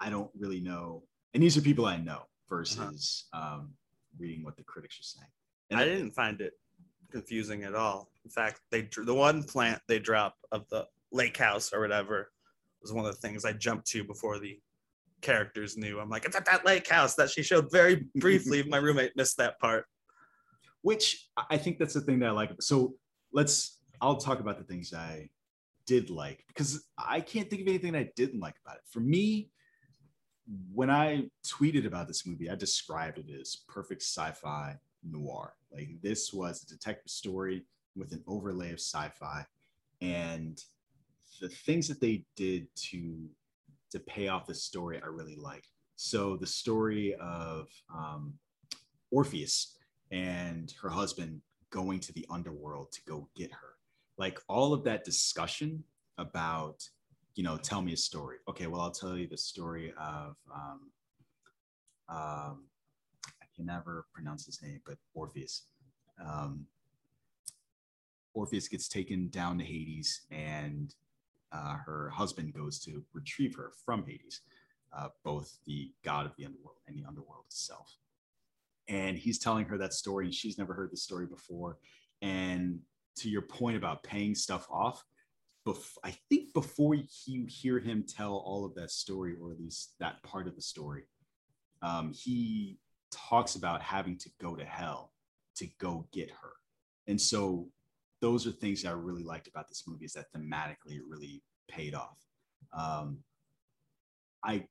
[0.00, 1.02] I don't really know.
[1.34, 3.72] And these are people I know versus um,
[4.18, 5.30] reading what the critics are saying.
[5.70, 6.54] And I didn't find it
[7.10, 8.10] confusing at all.
[8.24, 12.30] In fact, they the one plant they drop of the lake house or whatever
[12.80, 14.58] was one of the things I jumped to before the
[15.20, 15.98] characters knew.
[16.00, 18.62] I'm like, it's at that lake house that she showed very briefly.
[18.62, 19.86] My roommate missed that part.
[20.82, 22.50] which I- I think that's the thing that I like.
[22.60, 22.94] So
[23.32, 25.30] let's I'll talk about the things I
[25.86, 28.82] did like because I can't think of anything I didn't like about it.
[28.86, 29.50] For me,
[30.72, 35.54] when I tweeted about this movie, I described it as perfect sci-fi noir.
[35.72, 37.64] Like this was a detective story
[37.96, 39.44] with an overlay of sci-fi,
[40.00, 40.62] and
[41.40, 43.28] the things that they did to
[43.90, 45.64] to pay off the story, I really like.
[45.96, 48.34] So the story of um,
[49.10, 49.76] Orpheus
[50.10, 53.74] and her husband going to the underworld to go get her.
[54.18, 55.84] Like all of that discussion
[56.18, 56.88] about,
[57.34, 58.36] you know, tell me a story.
[58.48, 60.80] Okay, well, I'll tell you the story of, um,
[62.08, 62.64] um,
[63.42, 65.62] I can never pronounce his name, but Orpheus.
[66.24, 66.66] Um,
[68.34, 70.94] Orpheus gets taken down to Hades, and
[71.56, 74.42] uh, her husband goes to retrieve her from Hades,
[74.96, 77.96] uh, both the god of the underworld and the underworld itself
[78.88, 81.78] and he's telling her that story and she's never heard the story before
[82.22, 82.78] and
[83.16, 85.04] to your point about paying stuff off
[85.66, 89.94] bef- I think before you hear him tell all of that story, or at least
[89.98, 91.04] that part of the story,
[91.82, 92.78] um, he
[93.10, 95.12] talks about having to go to hell
[95.56, 96.52] to go get her.
[97.06, 97.68] And so
[98.20, 101.42] those are things that I really liked about this movie is that thematically it really
[101.68, 102.18] paid off.
[102.72, 103.18] Um,
[104.44, 104.66] I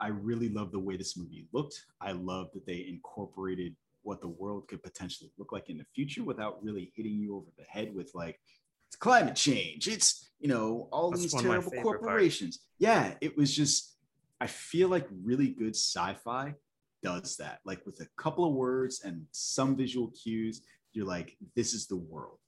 [0.00, 1.84] I really love the way this movie looked.
[2.00, 6.24] I love that they incorporated what the world could potentially look like in the future
[6.24, 8.40] without really hitting you over the head with like
[8.88, 9.86] it's climate change.
[9.86, 12.60] It's you know all That's these one of my terrible corporations.
[12.78, 13.96] Yeah, it was just
[14.40, 16.54] I feel like really good sci-fi
[17.02, 17.60] does that.
[17.64, 20.62] Like with a couple of words and some visual cues,
[20.92, 22.38] you're like, this is the world.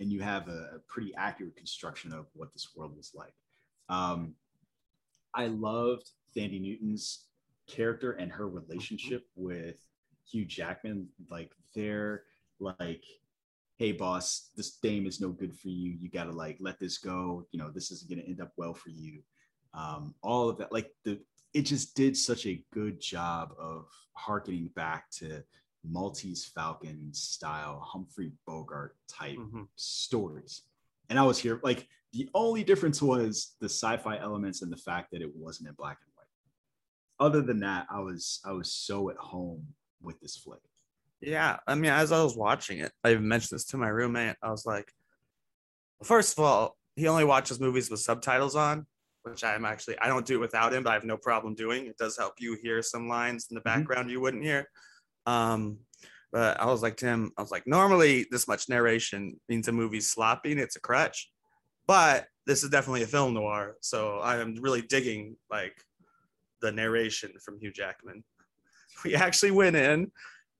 [0.00, 3.32] And you have a, a pretty accurate construction of what this world was like.
[3.88, 4.34] Um,
[5.34, 7.24] I loved Thandie Newton's
[7.66, 9.76] character and her relationship with
[10.30, 11.08] Hugh Jackman.
[11.30, 12.24] Like they're
[12.58, 13.04] like,
[13.78, 15.96] hey boss, this dame is no good for you.
[16.00, 17.46] You gotta like let this go.
[17.52, 19.20] You know, this isn't gonna end up well for you.
[19.74, 21.20] Um, all of that, like the
[21.52, 25.42] it just did such a good job of harkening back to
[25.90, 29.68] Maltese Falcon style Humphrey Bogart type Mhm.
[29.76, 30.62] stories.
[31.08, 35.10] And I was here, like, the only difference was the sci-fi elements and the fact
[35.12, 36.26] that it wasn't in black and white.
[37.18, 40.60] Other than that, I was I was so at home with this flick.
[41.20, 44.36] Yeah, I mean, as I was watching it, I even mentioned this to my roommate.
[44.42, 44.92] I was like,
[46.02, 48.86] first of all, he only watches movies with subtitles on,
[49.22, 51.86] which I'm actually I don't do it without him, but I have no problem doing.
[51.86, 53.64] It does help you hear some lines in the Mhm.
[53.64, 54.68] background you wouldn't hear.
[55.26, 55.78] Um,
[56.32, 60.10] but I was like Tim, I was like, normally this much narration means a movie's
[60.10, 61.30] sloppy and it's a crutch,
[61.86, 65.82] but this is definitely a film noir, so I am really digging like
[66.60, 68.24] the narration from Hugh Jackman.
[69.04, 70.10] We actually went in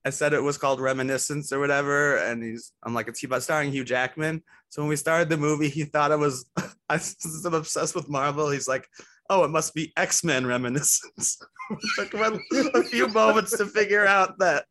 [0.06, 3.72] I said it was called Reminiscence or whatever, and he's I'm like it's about starring
[3.72, 4.40] Hugh Jackman.
[4.68, 6.48] So when we started the movie, he thought it was
[6.88, 7.00] I
[7.44, 8.48] am obsessed with Marvel.
[8.48, 8.86] He's like,
[9.30, 11.38] oh, it must be X Men Reminiscence.
[11.96, 12.40] Took him
[12.74, 14.66] a, few moments to figure out that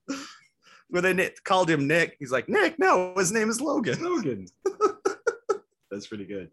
[0.90, 2.80] when they called him Nick, he's like Nick.
[2.80, 4.02] No, his name is Logan.
[4.02, 4.48] Logan.
[5.92, 6.52] That's pretty good.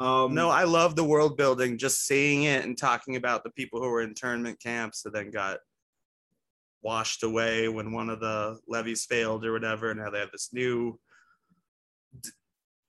[0.00, 1.78] Um, No, I love the world building.
[1.78, 5.30] Just seeing it and talking about the people who were in internment camps that then
[5.30, 5.58] got
[6.82, 10.50] washed away when one of the levees failed or whatever, and now they have this
[10.52, 10.98] new,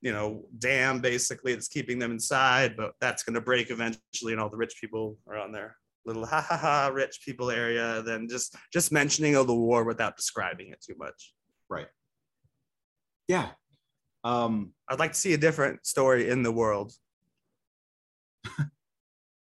[0.01, 4.39] you know, dam basically that's keeping them inside, but that's going to break eventually, and
[4.39, 5.75] all the rich people are on their
[6.05, 8.01] little ha ha ha rich people area.
[8.01, 11.33] Then just just mentioning of the war without describing it too much.
[11.69, 11.87] right.
[13.27, 13.49] Yeah.
[14.23, 16.91] Um, I'd like to see a different story in the world.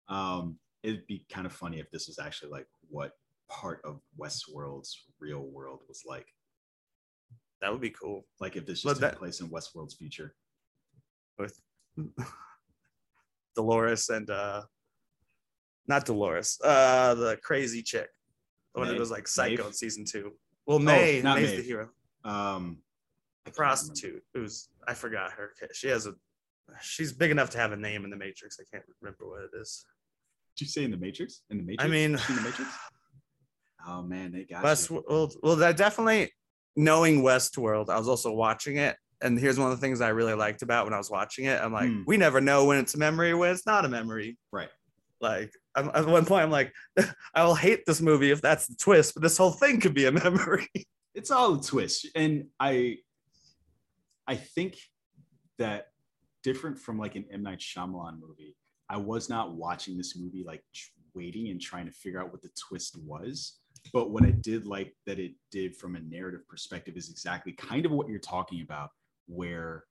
[0.08, 3.12] um, it'd be kind of funny if this was actually like what
[3.50, 6.26] part of Westworld's real world was like.
[7.60, 8.26] That would be cool.
[8.40, 10.34] Like if this just took that- place in Westworld's future.
[11.38, 11.58] With
[13.54, 14.62] Dolores and uh
[15.86, 18.08] not Dolores, uh the crazy chick.
[18.74, 19.66] The one that was like psycho Maeve?
[19.66, 20.32] in season two.
[20.66, 21.88] Well, Maeve, not Maeve's the hero.
[22.24, 22.78] Um,
[23.46, 24.22] The prostitute.
[24.34, 25.52] Who's I forgot her.
[25.72, 26.14] She has a
[26.82, 28.58] she's big enough to have a name in the Matrix.
[28.60, 29.84] I can't remember what it is.
[30.56, 31.42] Did you say in the Matrix?
[31.50, 31.84] In the Matrix?
[31.84, 32.70] I mean- seen the Matrix.
[33.86, 35.02] Oh man, they got West you.
[35.08, 36.30] well, well that definitely
[36.76, 38.96] knowing Westworld, I was also watching it.
[39.20, 41.60] And here's one of the things I really liked about when I was watching it.
[41.60, 42.02] I'm like, Hmm.
[42.06, 44.38] we never know when it's a memory, when it's not a memory.
[44.52, 44.68] Right.
[45.20, 46.72] Like I'm, at one point, I'm like,
[47.34, 50.06] I will hate this movie if that's the twist, but this whole thing could be
[50.06, 50.68] a memory.
[51.14, 52.98] It's all a twist, and I,
[54.28, 54.76] I think
[55.58, 55.88] that
[56.44, 58.54] different from like an M Night Shyamalan movie,
[58.88, 60.62] I was not watching this movie like
[61.14, 63.58] waiting and trying to figure out what the twist was.
[63.92, 67.84] But what I did like that it did from a narrative perspective is exactly kind
[67.86, 68.90] of what you're talking about,
[69.28, 69.84] where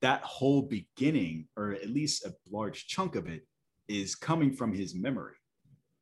[0.00, 3.46] that whole beginning, or at least a large chunk of it,
[3.88, 5.34] is coming from his memory.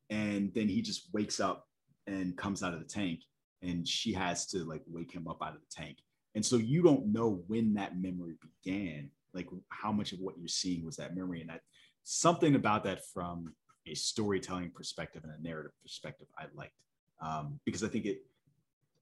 [0.09, 1.67] And then he just wakes up
[2.07, 3.21] and comes out of the tank,
[3.61, 5.97] and she has to like wake him up out of the tank.
[6.35, 10.47] And so you don't know when that memory began, like how much of what you're
[10.47, 11.41] seeing was that memory.
[11.41, 11.61] And that
[12.03, 13.53] something about that from
[13.85, 16.73] a storytelling perspective and a narrative perspective, I liked
[17.21, 18.21] um, because I think it,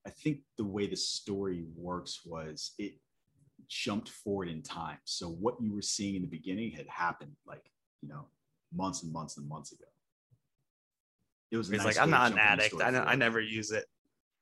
[0.05, 2.93] I think the way the story works was it
[3.68, 4.97] jumped forward in time.
[5.03, 8.28] So what you were seeing in the beginning had happened like, you know,
[8.74, 9.86] months and months and months ago.
[11.51, 13.08] It was nice like, I'm not an jump in the addict.
[13.10, 13.86] I never use it.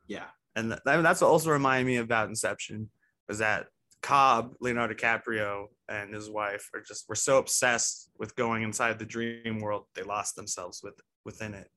[0.08, 0.26] Yeah.
[0.56, 2.90] And th- I mean, that's what also reminded me about Inception
[3.28, 3.68] was that
[4.02, 9.06] Cobb, Leonardo DiCaprio, and his wife are just were so obsessed with going inside the
[9.06, 11.70] dream world they lost themselves with within it,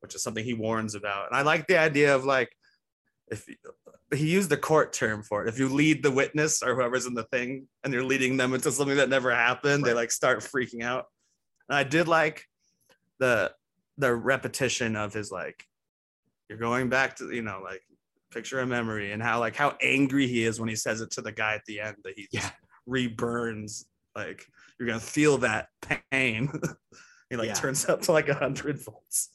[0.00, 1.28] which is something he warns about.
[1.28, 2.50] And I like the idea of like
[3.30, 3.56] if you,
[4.14, 5.48] he used the court term for it.
[5.48, 8.70] If you lead the witness or whoever's in the thing and you're leading them into
[8.70, 11.06] something that never happened, they like start freaking out.
[11.68, 12.44] And I did like
[13.18, 13.52] the
[13.98, 15.64] the repetition of his like
[16.48, 17.80] you're going back to you know like
[18.30, 21.22] picture a memory and how like how angry he is when he says it to
[21.22, 22.50] the guy at the end that he Yeah.
[22.88, 24.46] reburns like
[24.78, 25.68] you're gonna feel that
[26.12, 26.48] pain.
[27.30, 27.54] he like Yeah.
[27.54, 29.30] turns up to like a hundred volts.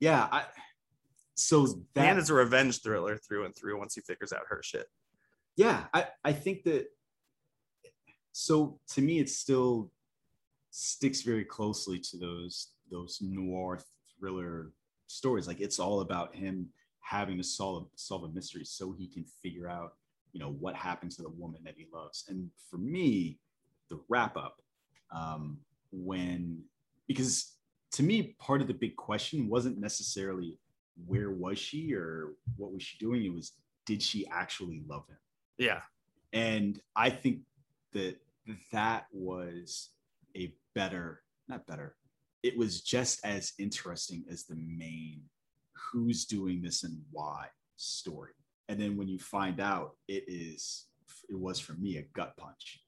[0.00, 0.44] Yeah, I
[1.42, 4.62] so that and it's a revenge thriller through and through once he figures out her
[4.62, 4.86] shit.
[5.56, 6.86] yeah i i think that
[8.32, 9.90] so to me it still
[10.70, 13.78] sticks very closely to those those noir
[14.18, 14.72] thriller
[15.06, 16.68] stories like it's all about him
[17.00, 19.94] having to solve solve a mystery so he can figure out
[20.32, 23.38] you know what happened to the woman that he loves and for me
[23.90, 24.62] the wrap up
[25.14, 25.58] um
[25.90, 26.62] when
[27.06, 27.56] because
[27.90, 30.56] to me part of the big question wasn't necessarily
[31.06, 33.52] where was she or what was she doing it was
[33.86, 35.18] did she actually love him
[35.58, 35.80] Yeah.
[36.32, 37.40] and I think
[37.92, 38.16] that
[38.72, 39.90] that was
[40.36, 41.96] a better, not better,
[42.42, 45.22] it was just as interesting as the main
[45.74, 47.46] who's doing this and why
[47.76, 48.32] story.
[48.68, 50.86] And then when you find out, it is,
[51.28, 52.80] it was for me a gut punch.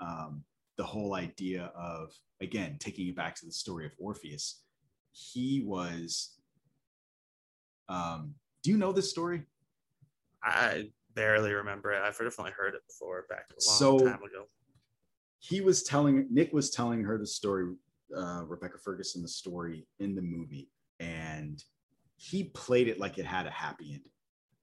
[0.00, 0.44] Um,
[0.76, 4.62] the whole idea of, again, taking it back to the story of Orpheus,
[5.12, 6.37] he was,
[7.88, 9.42] um, do you know this story?
[10.42, 12.02] I barely remember it.
[12.02, 14.44] I've definitely heard it before back a long So- time ago.
[15.40, 17.74] he was telling Nick was telling her the story,
[18.16, 20.68] uh, Rebecca Ferguson the story in the movie,
[21.00, 21.62] and
[22.16, 24.10] he played it like it had a happy ending.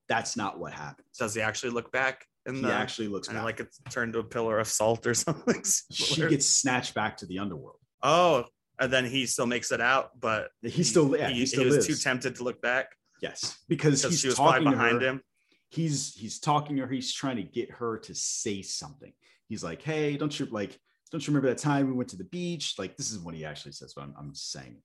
[0.08, 1.08] That's not what happens.
[1.18, 3.44] Does he actually look back And He the actually looks and back.
[3.46, 5.64] like it's turned to a pillar of salt or something?
[5.92, 7.80] she gets snatched back to the underworld.
[8.04, 8.46] oh,
[8.78, 11.66] and then he still makes it out, but He still, yeah, he, he, still he
[11.68, 11.88] was lives.
[11.88, 12.88] too tempted to look back
[13.22, 15.08] yes, because because he's talking behind her.
[15.10, 15.22] him.
[15.70, 16.94] He's he's talking to her.
[16.94, 19.14] He's trying to get her to say something.
[19.48, 20.80] He's like, "Hey, don't you like?
[21.12, 22.76] Don't you remember that time we went to the beach?
[22.78, 24.78] Like, this is what he actually says, but I'm, I'm just saying.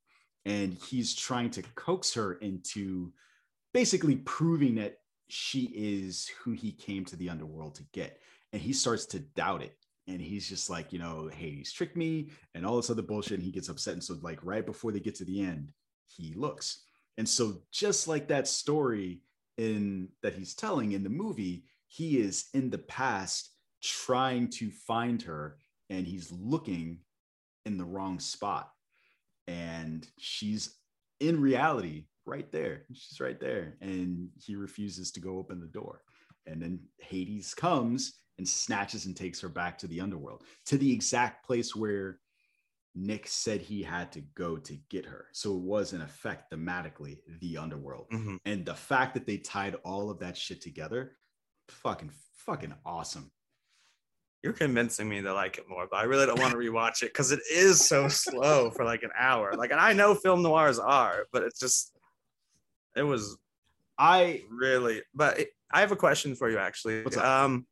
[0.44, 3.12] And he's trying to coax her into
[3.72, 4.96] basically proving that
[5.28, 8.20] she is who he came to the underworld to get.
[8.52, 9.76] And he starts to doubt it.
[10.06, 13.38] And he's just like, you know, hey, he's tricked me and all this other bullshit.
[13.38, 13.94] And he gets upset.
[13.94, 15.72] And so, like, right before they get to the end,
[16.06, 16.82] he looks.
[17.18, 19.22] And so, just like that story
[19.58, 23.50] in that he's telling in the movie, he is in the past
[23.82, 25.56] trying to find her
[25.88, 26.98] and he's looking
[27.66, 28.70] in the wrong spot.
[29.46, 30.76] And she's
[31.18, 32.84] in reality right there.
[32.92, 33.76] She's right there.
[33.80, 36.02] And he refuses to go open the door.
[36.46, 40.92] And then Hades comes and snatches and takes her back to the underworld, to the
[40.92, 42.18] exact place where
[42.94, 45.26] Nick said he had to go to get her.
[45.32, 48.08] So it was, in effect, thematically the underworld.
[48.10, 48.38] Mhm.
[48.44, 51.16] And the fact that they tied all of that shit together,
[51.68, 53.30] fucking, fucking awesome.
[54.42, 57.12] You're convincing me to like it more, but I really don't want to rewatch it
[57.12, 59.54] because it is so slow for like an hour.
[59.54, 61.94] Like, and I know film noirs are, but it's just,
[62.96, 63.36] it was
[64.00, 65.02] I really.
[65.14, 67.04] But it, I have a question for you, actually.
[67.16, 67.66] Um,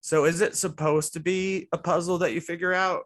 [0.00, 3.04] so is it supposed to be a puzzle that you figure out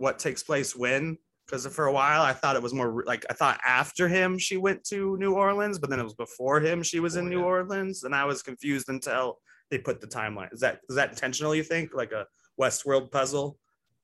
[0.00, 1.18] what takes place when?
[1.46, 4.56] Because for a while I thought it was more like I thought after him she
[4.56, 7.40] went to New Orleans, but then it was before him she was in Oh, New
[7.40, 7.44] yeah.
[7.54, 9.38] Orleans, and I was confused until
[9.70, 10.52] they put the timeline.
[10.52, 11.54] Is that is that intentional?
[11.54, 12.24] You think like a
[12.60, 13.58] Westworld puzzle?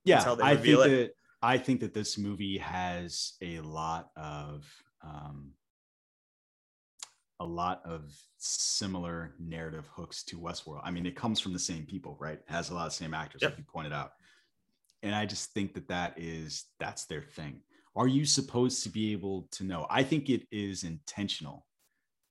[0.04, 0.88] yeah, I think it.
[0.90, 1.10] that
[1.42, 4.64] I think that this movie has a lot of
[5.02, 5.52] um,
[7.40, 10.80] a lot of similar narrative hooks to Westworld.
[10.84, 12.34] I mean, it comes from the same people, right?
[12.38, 13.50] It has a lot of same actors, Yep.
[13.52, 14.12] like you pointed out.
[15.02, 17.60] And I just think that that is that's their thing.
[17.94, 19.86] Are you supposed to be able to know?
[19.88, 21.66] I think it is intentional.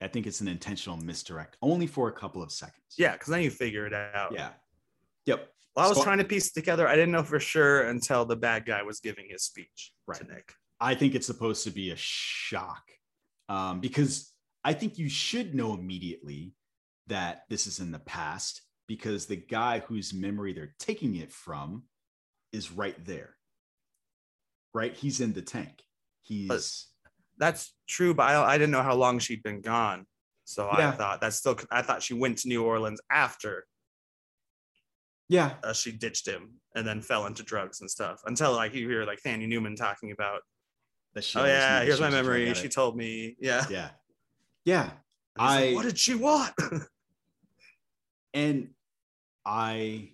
[0.02, 2.96] I think it's an intentional misdirect, only for a couple of seconds.
[2.98, 4.34] Yeah, because then you figure it out.
[4.34, 4.50] Yeah.
[5.26, 5.50] Yep.
[5.76, 6.88] Well, I was So- trying to piece it together.
[6.88, 10.30] I didn't know for sure until the bad guy was giving his speech to Right.
[10.30, 10.54] Nick.
[10.80, 12.84] I think it's supposed to be a shock
[13.50, 16.54] um, because I think you should know immediately
[17.08, 21.84] that this is in the past because the guy whose memory they're taking it from
[22.56, 23.36] is right there.
[24.74, 24.94] Right?
[24.94, 25.84] He's in the tank.
[26.24, 26.50] He's
[27.38, 30.06] That's true, but I, I didn't know how long she'd been gone.
[30.46, 31.58] So I thought that's still.
[31.72, 33.66] I thought she went to New Orleans after
[35.28, 38.22] yeah, uh, she ditched him and then fell into drugs and stuff.
[38.26, 40.42] Until like you hear like Thandie Newton talking about,
[41.14, 42.54] that she oh yeah, here's my was a drug memory.
[42.54, 43.66] She told me, yeah.
[43.70, 43.90] yeah.
[44.66, 44.90] Yeah.
[45.38, 46.54] And he's like, I- what did she want?
[48.34, 48.70] and
[49.46, 50.12] I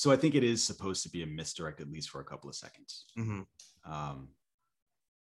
[0.00, 2.48] so I think it is supposed to be a misdirect at least for a couple
[2.48, 3.04] of seconds.
[3.18, 3.46] Mhm.
[3.84, 4.30] Um,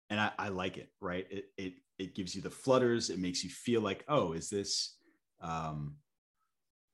[0.08, 0.92] and I, I like it.
[1.00, 3.10] Right, it it it gives you the flutters.
[3.10, 4.96] It makes you feel like, oh, is this
[5.40, 5.96] um,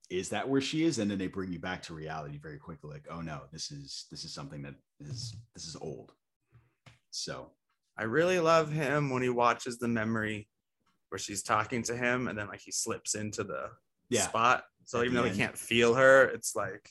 [0.09, 0.99] is that where she is?
[0.99, 2.91] And then they bring you back to reality very quickly.
[2.91, 6.13] Like, oh no, this is this is something that is this is old.
[7.11, 7.53] So
[7.99, 10.49] I really love him when he watches the memory
[11.11, 13.73] where she's talking to him and then like he slips into the
[14.09, 14.23] Yeah.
[14.27, 14.65] spot.
[14.85, 15.33] So even though end.
[15.37, 16.89] he can't feel her, it's like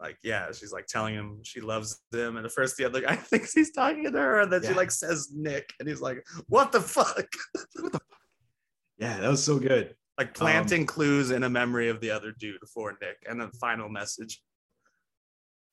[0.00, 2.36] like yeah, she's like telling him she loves him.
[2.36, 4.90] And at first the other guy thinks he's talking to her, and then she like
[4.90, 7.26] says Nick, and he's like, What the fuck?
[8.98, 9.94] yeah, that was so good.
[10.16, 13.88] like planting clues in a memory of the other dude for Nick and a final
[13.88, 14.40] message.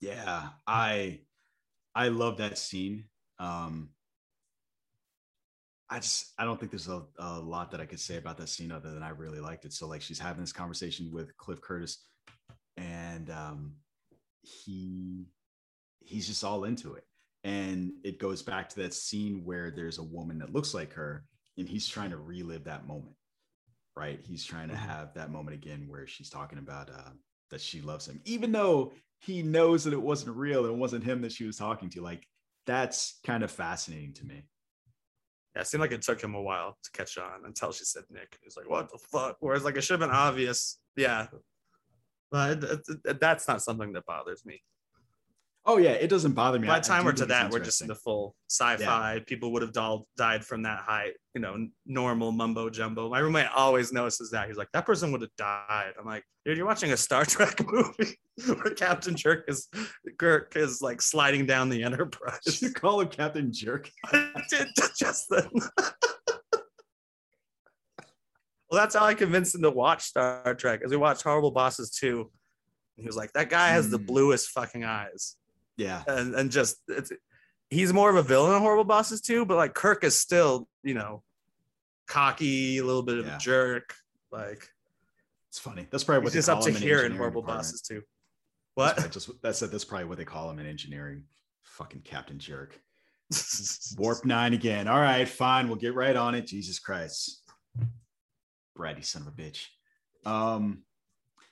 [0.01, 1.21] Yeah, I
[1.93, 3.05] I love that scene.
[3.39, 3.89] Um
[5.88, 8.49] I just I don't think there's a, a lot that I could say about that
[8.49, 9.73] scene other than I really liked it.
[9.73, 12.03] So like she's having this conversation with Cliff Curtis
[12.78, 13.73] and um
[14.45, 15.25] he
[16.01, 17.03] he's just all into it.
[17.43, 21.25] And it goes back to that scene where there's a woman that looks like her
[21.57, 23.15] and he's trying to relive that moment.
[23.95, 24.19] Right?
[24.25, 24.79] He's trying to Mhm.
[24.79, 27.11] have that moment again where she's talking about uh
[27.51, 31.03] that she loves him, even though he knows that it wasn't real and it wasn't
[31.03, 32.01] him that she was talking to.
[32.01, 32.27] Like
[32.65, 34.47] that's kind of fascinating to me.
[35.55, 38.03] Yeah, it seemed like it took him a while to catch on until she said
[38.09, 38.37] Nick.
[38.43, 40.79] He's like, "What the fuck?" Whereas like it should have been obvious.
[40.97, 41.27] Yeah,
[42.36, 44.61] but that's not something that bothers me.
[45.65, 46.67] Oh yeah, it doesn't bother me.
[46.67, 49.21] By the time we're to that, we're just in the full sci-fi.
[49.25, 53.09] People would have all died from that height, you know, normal mumbo jumbo.
[53.09, 54.47] My roommate always notices that.
[54.49, 57.65] He's like, "That person would have died." I'm like, "Dude, you're watching a Star Trek
[57.65, 59.69] movie where Captain Jerk is
[60.19, 63.89] Kirk is like sliding down the Enterprise." You call him Captain Jerk?
[64.07, 64.67] I did
[64.97, 65.49] just then.
[68.76, 70.82] Well, that's how I convinced him to watch Star Trek.
[70.84, 72.30] As we watched Horrible Bosses 2.
[72.97, 74.05] He was like, that guy has the Mm.
[74.07, 75.36] bluest fucking eyes.
[75.78, 77.11] Yeah, And and just it's
[77.69, 80.93] he's more of a villain in Horrible Bosses 2, but like Kirk is still, you
[80.93, 81.21] know,
[82.07, 83.36] cocky, a little bit of Yeah.
[83.36, 83.95] a jerk.
[84.32, 84.69] Like
[85.49, 85.88] it's funny.
[85.89, 87.67] That's probably what he's they just up call to him in here in Horrible department.
[87.67, 87.95] Bosses 2.
[87.95, 88.05] That's
[88.76, 88.95] What?
[88.95, 91.23] probably just that's that's probably what they call him in engineering.
[91.63, 92.80] Fucking Captain Jerk.
[93.97, 94.88] Warp nine again.
[94.88, 95.67] All right, fine.
[95.67, 96.45] We'll get right on it.
[96.47, 97.41] Jesus Christ.
[98.76, 99.67] Brad, you son of a bitch.
[100.26, 100.84] Um,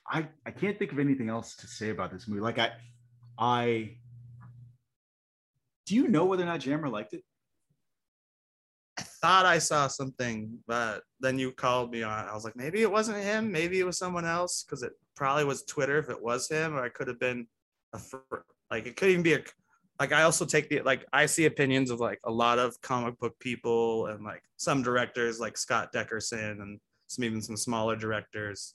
[0.06, 2.40] I I can't think of anything else to say about this movie.
[2.40, 2.72] Like I
[3.38, 3.96] I
[5.86, 7.22] do you know whether or not Jammer liked it?
[8.98, 12.28] I thought I saw something, but then you called me on.
[12.28, 13.50] I was like, maybe it wasn't him.
[13.50, 16.82] Maybe it was someone else because it probably was Twitter if it was him, or
[16.82, 17.46] I could have been
[17.92, 18.00] a
[18.70, 19.40] like it could even be a
[19.98, 20.12] like.
[20.12, 23.38] I also take the like I see opinions of like a lot of comic book
[23.40, 26.80] people and like some directors like Scott Derrickson and
[27.14, 28.74] some even some smaller directors.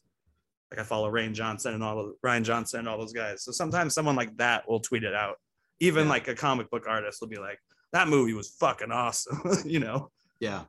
[0.71, 3.43] Like I follow Rian Johnson and all the Rian Johnson and all those guys.
[3.43, 5.35] So sometimes someone like that will tweet it out.
[5.79, 6.09] Even Yeah.
[6.11, 7.59] like a comic book artist will be like,
[7.93, 10.11] that movie was fucking awesome, you know.
[10.39, 10.65] Yeah,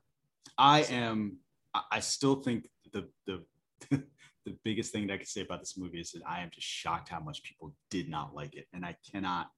[0.57, 1.37] I am.
[1.75, 3.45] I- I still think the the
[4.47, 6.67] the biggest thing that I could say about this movie is that I am just
[6.67, 9.49] shocked how much people did not like it, and I cannot.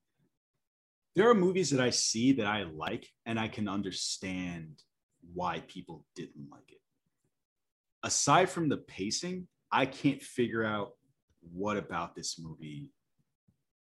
[1.15, 4.83] There are movies that I see that I like, and I can understand
[5.35, 6.81] why people didn't like it.
[8.03, 10.93] Aside from the pacing, I can't figure out
[11.53, 12.91] what about this movie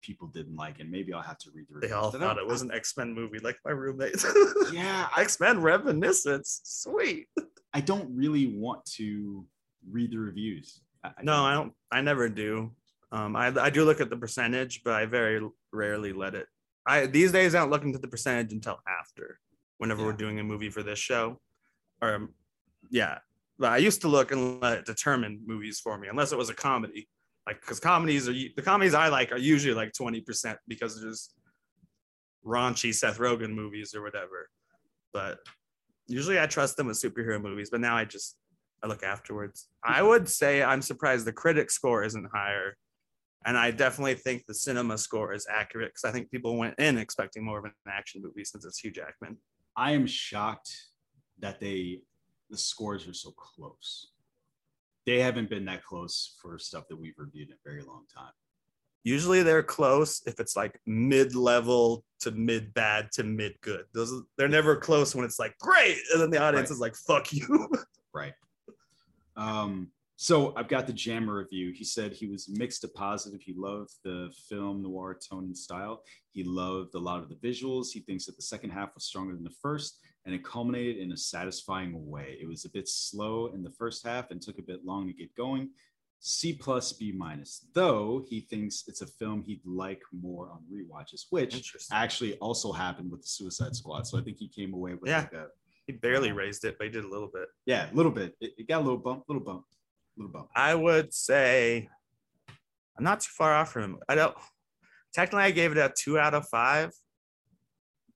[0.03, 1.91] people didn't like, and maybe I'll have to read the reviews.
[1.91, 4.25] They all thought it was an X Men movie, like my roommate.
[4.73, 7.27] Yeah, X Men Reminiscence, sweet.
[7.73, 9.47] I don't really want to
[9.91, 10.81] read the reviews.
[11.05, 11.73] I, I No, I don't.
[11.91, 12.73] I never do.
[13.11, 15.41] Um, I I do look at the percentage, but I very
[15.73, 16.47] rarely let it.
[16.87, 19.41] I these days I don't look into the percentage until after,
[19.79, 21.41] whenever we're doing a movie for this show,
[22.03, 22.35] or um,
[22.91, 23.19] yeah.
[23.61, 26.55] I used to look and let it determine movies for me, unless it was a
[26.55, 27.09] comedy.
[27.47, 31.11] Like, because comedies are the comedies I like are usually like twenty percent because they're
[31.11, 31.35] just
[32.45, 34.49] raunchy Seth Rogen movies or whatever.
[35.13, 35.39] But
[36.07, 37.71] usually I trust them with superhero movies.
[37.71, 38.37] But now I just
[38.83, 39.69] I look afterwards.
[39.83, 42.77] I would say I'm surprised the critic score isn't higher.
[43.47, 46.99] And I definitely think the cinema score is accurate because I think people went in
[46.99, 49.39] expecting more of an action movie since it's Hugh Jackman.
[49.77, 50.71] I am shocked
[51.39, 52.01] that they
[52.51, 54.13] the scores are so close.
[55.07, 58.33] They haven't been that close for stuff that we've reviewed in a very long time.
[59.05, 63.85] Usually they're close if it's like mid-level to mid-bad to mid-good.
[63.95, 66.75] Those they're never close when it's like great, and then the audience Right.
[66.75, 67.69] is like fuck you.
[68.15, 68.33] Right.
[69.37, 71.73] Um, so I've got the Jammer review.
[71.73, 73.41] He said he was mixed to positive.
[73.41, 76.03] He loved the film noir tone and style.
[76.33, 77.93] He loved a lot of the visuals.
[77.93, 81.11] He thinks that the second half was stronger than the first, and it culminated in
[81.13, 82.37] a satisfying way.
[82.39, 85.15] It was a bit slow in the first half and took a bit long to
[85.15, 85.71] get going,
[86.21, 87.65] C plus B minus.
[87.73, 93.11] Though he thinks it's a film he'd like more on rewatches, which actually also happened
[93.11, 94.07] with the Suicide Squad.
[94.07, 95.21] So I think he came away with Yeah.
[95.21, 95.47] like a
[95.87, 97.49] He barely uh, raised it, but he did a little bit.
[97.65, 98.37] yeah, a little bit.
[98.43, 99.65] It, it got a little bump, little bump,
[100.19, 100.49] little bump.
[100.55, 101.89] I would say
[102.99, 103.99] I'm not too far off from him.
[104.11, 104.37] I don't
[105.15, 106.93] technically I gave it a two out of five,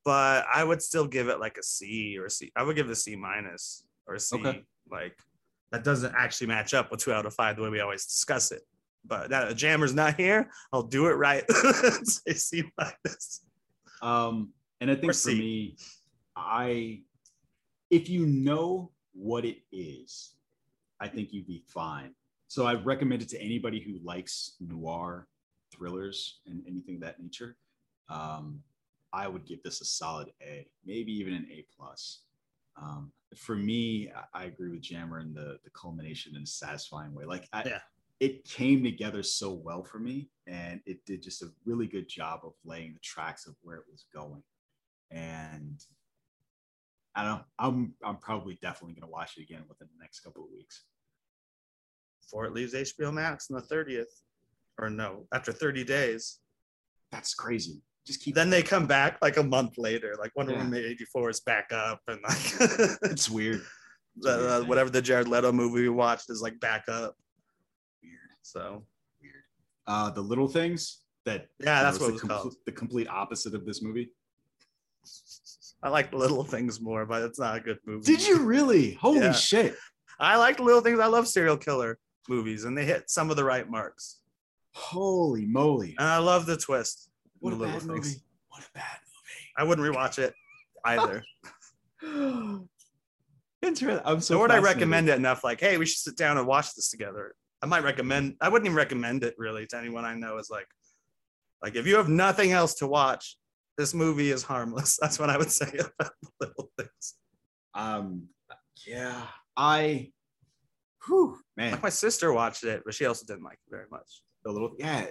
[0.05, 2.51] but I would still give it like a C or a C.
[2.57, 4.37] I would give it a C minus or C.
[4.37, 4.65] Okay.
[4.91, 5.17] Like
[5.71, 8.53] that doesn't actually match up with two out of five the way we always discuss
[8.53, 8.63] it.
[9.05, 11.45] But that Jammer's not here, I'll do it right.
[12.05, 13.45] Say C minus.
[14.01, 14.51] Um,
[14.81, 15.77] and I think Or for me,
[16.37, 17.03] I
[17.91, 20.35] if you know what it is,
[21.01, 22.15] I think you'd be fine.
[22.49, 25.27] So I recommend it to anybody who likes noir
[25.75, 27.57] thrillers and anything of that nature.
[28.09, 28.61] Um,
[29.13, 32.23] I would give this a solid A, maybe even an A plus.
[32.77, 37.13] Um, for me, I- I agree with Jammer in the the culmination in a satisfying
[37.15, 37.25] way.
[37.27, 37.83] Like I, Yeah.
[38.21, 42.41] it came together so well for me, and it did just a really good job
[42.45, 44.43] of laying the tracks of where it was going.
[45.11, 45.85] And
[47.15, 50.45] I don't know, I'm I'm probably definitely gonna watch it again within the next couple
[50.45, 50.85] of weeks.
[52.23, 54.23] Before it leaves HBO Max on the 30th.
[54.79, 56.41] Or no, after 30 days.
[57.11, 57.83] That's crazy.
[58.07, 60.15] Just keep Then they come back like a month later.
[60.19, 60.59] Like Wonder Yeah.
[60.65, 62.37] Woman 84 is back up and like
[63.05, 63.63] it's weird.
[64.17, 67.15] It's the, weird uh, whatever the Jared Leto movie we watched is like back up.
[68.03, 68.85] Weird, So
[69.21, 69.35] weird.
[69.87, 72.55] Uh, the little things that yeah, that's what it is was the, called.
[72.67, 74.11] the complete opposite of this movie.
[75.83, 78.05] I like little things more, but it's not a good movie.
[78.05, 78.93] Did you really?
[79.01, 79.33] Holy Yeah.
[79.33, 79.77] shit!
[80.19, 81.01] I like the little things.
[81.01, 81.99] I love serial killer
[82.29, 84.19] movies, and they hit some of the right marks.
[84.75, 85.95] Holy moly!
[85.99, 87.11] And I love the twist.
[87.43, 87.87] What a bad things.
[87.87, 88.23] movie!
[88.49, 89.49] What a bad movie.
[89.57, 90.35] I wouldn't rewatch it
[90.85, 91.25] either.
[93.63, 94.03] Interesting.
[94.05, 94.35] I'm so.
[94.35, 95.45] Nor would I recommend it enough.
[95.45, 97.35] Like, hey, we should sit down and watch this together.
[97.63, 98.37] I might recommend.
[98.41, 100.39] I wouldn't even recommend it really to anyone I know.
[100.39, 100.67] Is like,
[101.63, 103.37] like if you have nothing else to watch,
[103.79, 104.97] this movie is harmless.
[105.01, 107.15] That's what I would say about little things.
[107.75, 108.29] Um,
[108.87, 109.23] yeah,
[109.57, 110.11] I.
[111.07, 114.23] Whew, man, Like my sister watched it, but she also didn't like it very much.
[114.45, 115.07] the little yeah.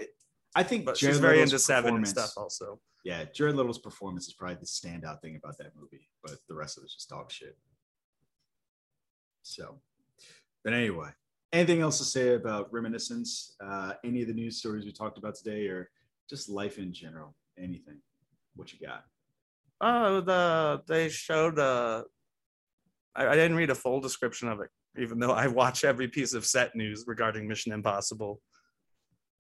[0.56, 2.80] I think But Jared she's very Leto's into Seven and stuff also.
[3.04, 6.78] Yeah, Jared Leto's performance is probably the standout thing about that movie, but the rest
[6.78, 7.58] of it's just dog shit.
[9.43, 9.80] So,
[10.64, 11.10] but anyway,
[11.52, 13.56] anything else to say about reminiscence?
[13.64, 15.89] Uh, any of the news stories we talked about today, or
[16.30, 17.36] just life in general?
[17.58, 18.02] Anything?
[18.56, 19.04] What you got?
[19.80, 21.58] Oh, the they showed.
[21.58, 22.04] Uh,
[23.16, 26.34] I, I didn't read a full description of it, even though I watch every piece
[26.34, 28.41] of set news regarding Mission Impossible.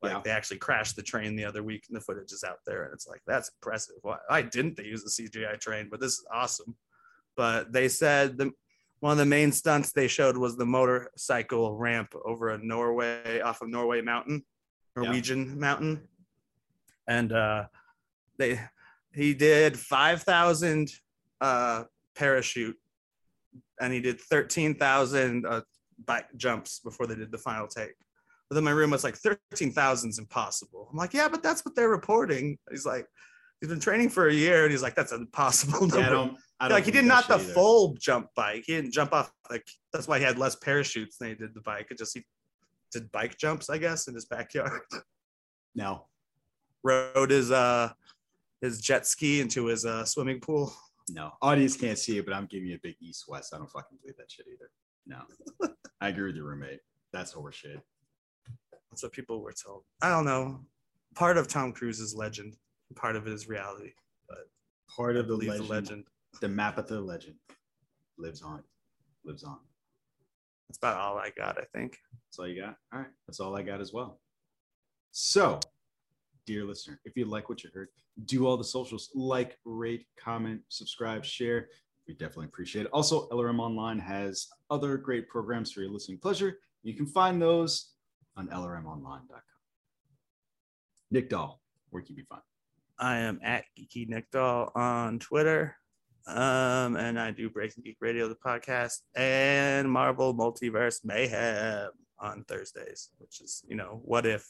[0.01, 0.21] Like Yeah.
[0.23, 2.93] they actually crashed the train the other week, and the footage is out there, and
[2.93, 3.95] it's like that's impressive.
[4.01, 5.89] Why, why didn't they use the CGI train?
[5.89, 6.75] But this is awesome.
[7.35, 8.51] But they said the
[8.99, 13.61] one of the main stunts they showed was the motorcycle ramp over a Norway off
[13.61, 14.43] of Norway Mountain,
[14.95, 16.07] Norwegian mountain,
[17.07, 17.65] and uh,
[18.37, 18.59] they
[19.13, 20.91] he did 5,000
[21.41, 21.83] uh,
[22.15, 22.77] parachute
[23.81, 25.61] and he did 13,000 uh,
[26.05, 27.93] bike jumps before they did the final take.
[28.51, 30.89] But then my room was like 13,000 is impossible.
[30.91, 32.57] I'm like, yeah, but that's what they're reporting.
[32.69, 33.05] He's like,
[33.61, 35.87] he's been training for a year and he's like, that's an impossible.
[35.97, 36.37] Yeah, I don't.
[36.59, 37.53] I don't like he did not the either.
[37.53, 38.65] full jump bike.
[38.67, 41.61] He didn't jump off like that's why he had less parachutes than he did the
[41.61, 41.87] bike.
[41.91, 42.25] It just he
[42.91, 44.81] did bike jumps, I guess, in his backyard.
[45.73, 46.07] No,
[46.83, 47.93] Rode his uh
[48.59, 50.73] his jet ski into his uh swimming pool.
[51.07, 51.31] no.
[51.41, 53.53] Audience can't see it, but I'm giving you a big east west.
[53.55, 54.69] I don't fucking believe that shit either.
[55.07, 55.69] No,
[56.01, 56.81] I agree with your roommate.
[57.13, 57.79] That's horseshit.
[58.91, 59.83] That's what people were told.
[60.01, 60.59] I don't know.
[61.15, 62.55] Part of Tom Cruise's legend,
[62.95, 63.93] part of it is reality.
[64.27, 64.49] But
[64.95, 66.03] Part of the legend, the legend.
[66.41, 67.35] the map of the legend
[68.17, 68.63] lives on,
[69.23, 69.57] lives on.
[70.67, 71.97] That's about all I got, I think.
[72.27, 72.77] That's all you got?
[72.93, 73.09] All right.
[73.27, 74.19] That's all I got as well.
[75.11, 75.59] So,
[76.45, 77.89] dear listener, if you like what you heard,
[78.25, 81.67] do all the socials like, rate, comment, subscribe, share.
[82.07, 82.91] We definitely appreciate it.
[82.93, 86.59] Also, LRM Online has other great programs for your listening pleasure.
[86.83, 87.91] You can find those
[88.37, 89.41] on lrmonline.com.
[91.11, 92.41] Nick Doll, where can you find?
[92.97, 95.75] I am at Geeky Nick Doll on Twitter.
[96.27, 103.09] Um, and I do Breaking Geek Radio, the podcast, and Marvel Multiverse Mayhem on Thursdays,
[103.17, 104.47] which is, you know, what if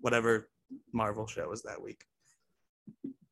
[0.00, 0.50] whatever
[0.92, 2.04] Marvel show is that week.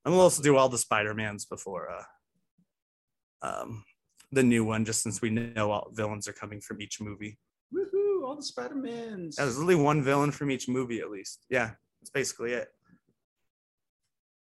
[0.04, 3.84] And we'll also do all the Spider-Mans before uh um
[4.30, 7.38] the new one, just since we know all villains are coming from each movie.
[7.74, 8.24] Woohoo!
[8.24, 9.36] All the Spider-Mans.
[9.38, 11.44] Yeah, there's only one villain from each movie, at least.
[11.48, 11.70] Yeah,
[12.00, 12.68] that's basically it.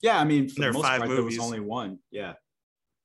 [0.01, 1.39] Yeah, I mean, for There the are most five part, there was movies.
[1.41, 1.99] only one.
[2.11, 2.35] Yeah.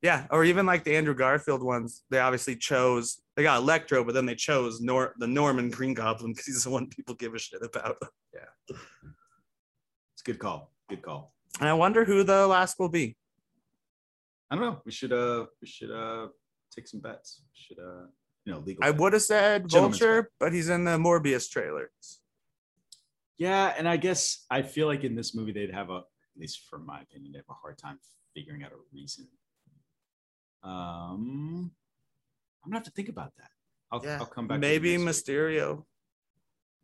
[0.04, 4.14] Yeah, or even like the Andrew Garfield ones, they obviously chose they got Electro, but
[4.14, 7.40] then they chose Nor the Norman Green Goblin because he's the one people give a
[7.40, 7.98] shit about.
[8.34, 10.72] Yeah, it's a good call.
[10.90, 11.34] Good call.
[11.60, 13.16] And I wonder who the last will be.
[14.52, 14.82] I don't know.
[14.86, 16.28] We should uh we should uh
[16.76, 17.42] take some bets.
[17.42, 18.08] We should uh
[18.46, 18.84] you know legal.
[18.84, 21.92] I would have said Gentleman's Vulture, but he's in the Morbius trailer.
[23.38, 26.04] Yeah, and I guess I feel like in this movie they'd have a, at
[26.38, 28.00] least from my opinion, they have a hard time
[28.36, 29.28] figuring out a reason.
[30.64, 31.72] Um,
[32.64, 33.50] I'm gonna have to think about that.
[33.92, 34.60] I'll, Yeah, I'll come back.
[34.60, 35.38] Maybe it next week.
[35.38, 35.84] Mysterio.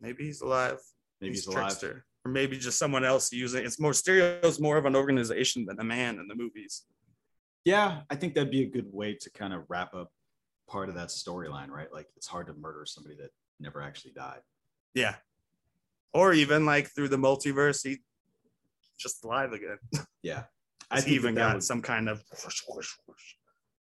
[0.02, 0.80] Maybe he's alive.
[1.22, 1.68] Maybe he's, he's alive.
[1.68, 2.06] trickster.
[2.26, 5.84] Or maybe just someone else using it's more Mysterio's more of an organization than a
[5.84, 6.84] man in the movies.
[7.66, 10.12] Yeah, I think that'd be a good way to kind of wrap up
[10.70, 11.92] part of that storyline, right?
[11.92, 14.40] Like it's hard to murder somebody that never actually died.
[14.94, 15.16] Yeah.
[16.14, 18.00] Or even like through the multiverse, he
[19.00, 19.78] just alive again.
[20.22, 20.44] Yeah,
[20.92, 22.22] I even that, that got would, some kind of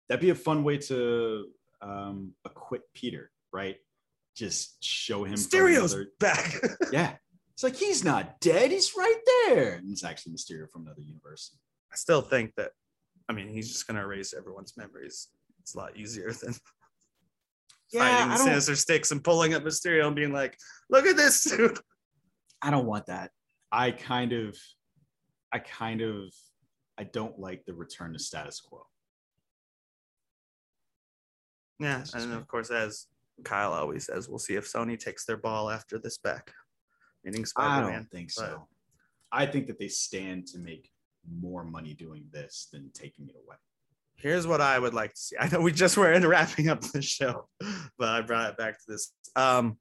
[0.09, 1.47] that'd be a fun way to
[1.83, 3.77] um, acquit Peter, right?
[4.37, 6.55] Just show him Mysterio's another- back.
[6.93, 7.15] Yeah,
[7.55, 11.57] it's like he's not dead; he's right there, and it's actually Mysterio from another universe.
[11.93, 12.71] I still think that
[13.29, 15.27] I mean he's just gonna erase everyone's memories.
[15.61, 16.55] It's a lot easier than
[17.93, 20.57] Yeah, finding I the don't- Sinister Six and pulling up Mysterio and being like,
[20.91, 21.79] look at this dude.
[22.63, 23.31] I don't want that.
[23.71, 24.57] I kind of,
[25.53, 26.33] I kind of,
[26.99, 28.83] I don't like the return to status quo.
[31.79, 32.37] Yeah, and me.
[32.37, 33.07] of course, as
[33.45, 36.53] Kyle always says, we'll see if Sony takes their ball after this back.
[37.25, 37.93] Meaning I Spider-Man.
[37.93, 38.69] don't think but- so.
[39.31, 40.91] I think that they stand to make
[41.31, 43.57] more money doing this than taking it away.
[44.19, 45.37] Here's what I would like to see.
[45.41, 47.49] I know we just were in wrapping up the show,
[47.99, 49.13] but I brought it back to this.
[49.35, 49.79] Um,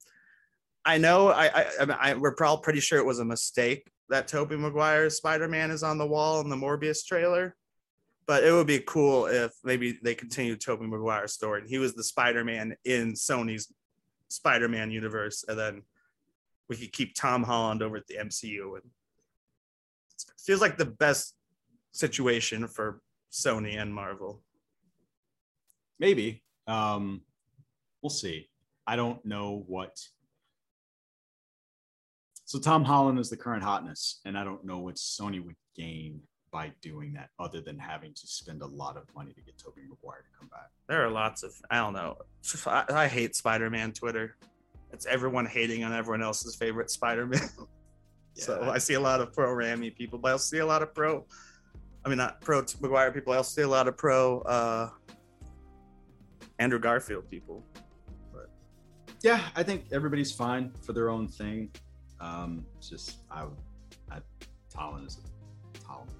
[0.84, 4.28] I know I, I, I, I we're probably pretty sure it was a mistake that
[4.28, 7.56] Tobey Maguire's Spider-Man is on the wall in the Morbius trailer,
[8.26, 12.04] but it would be cool if maybe they continued Tobey Maguire's story he was the
[12.04, 13.72] Spider-Man in Sony's
[14.28, 15.82] Spider-Man universe, and then
[16.68, 18.90] we could keep Tom Holland over at the MCU and
[20.38, 21.34] feels like the best
[21.92, 23.00] situation for
[23.32, 24.42] Sony and Marvel.
[25.98, 26.42] Maybe.
[26.66, 27.22] Um,
[28.02, 28.48] we'll see.
[28.86, 29.98] I don't know what.
[32.44, 36.20] So Tom Holland is the current hotness, and I don't know what Sony would gain
[36.50, 39.82] by doing that, other than having to spend a lot of money to get Tobey
[39.82, 40.70] Maguire to come back.
[40.88, 42.16] There are lots of I don't know.
[42.66, 44.36] I, I hate Spider-Man Twitter.
[44.92, 47.50] It's everyone hating on everyone else's favorite Spider-Man.
[48.34, 48.70] so Yeah.
[48.70, 51.26] I see a lot of pro Raimi people, but I see a lot of pro.
[52.08, 53.34] I mean, not pro Maguire people.
[53.34, 54.88] I also see a lot of pro uh,
[56.58, 57.62] Andrew Garfield people.
[58.32, 58.48] But.
[59.22, 61.70] Yeah, I think everybody's fine for their own thing.
[62.18, 63.44] Um, it's just I,
[64.10, 64.20] I
[64.74, 65.18] Holland is
[65.86, 66.10] Holland,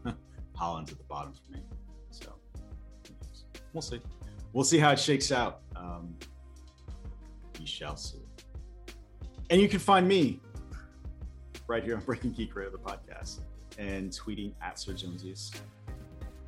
[0.55, 1.63] Holland's at the bottom for me.
[2.11, 2.35] So
[3.73, 4.03] we'll see.
[4.53, 5.63] We'll see how it shakes out.
[5.75, 6.15] Um,
[7.59, 8.19] we shall see.
[9.49, 10.43] And you can find me
[11.67, 13.41] right here on Breaking Geek Radio, the podcast,
[13.79, 15.59] and tweeting at Sir Jonesiest,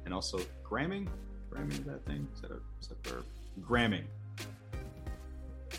[0.05, 1.09] and also gramming.
[1.51, 2.27] Gramming is that thing?
[2.35, 3.25] Is that a, is that verb?
[3.61, 4.05] Gramming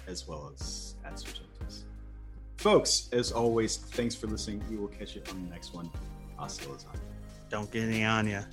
[0.07, 1.29] as well as at Sir
[2.57, 4.63] Folks, as always, thanks for listening.
[4.69, 5.89] We will catch you on the next one.
[6.37, 7.01] Hasta la time.
[7.49, 8.43] Don't get any on ya.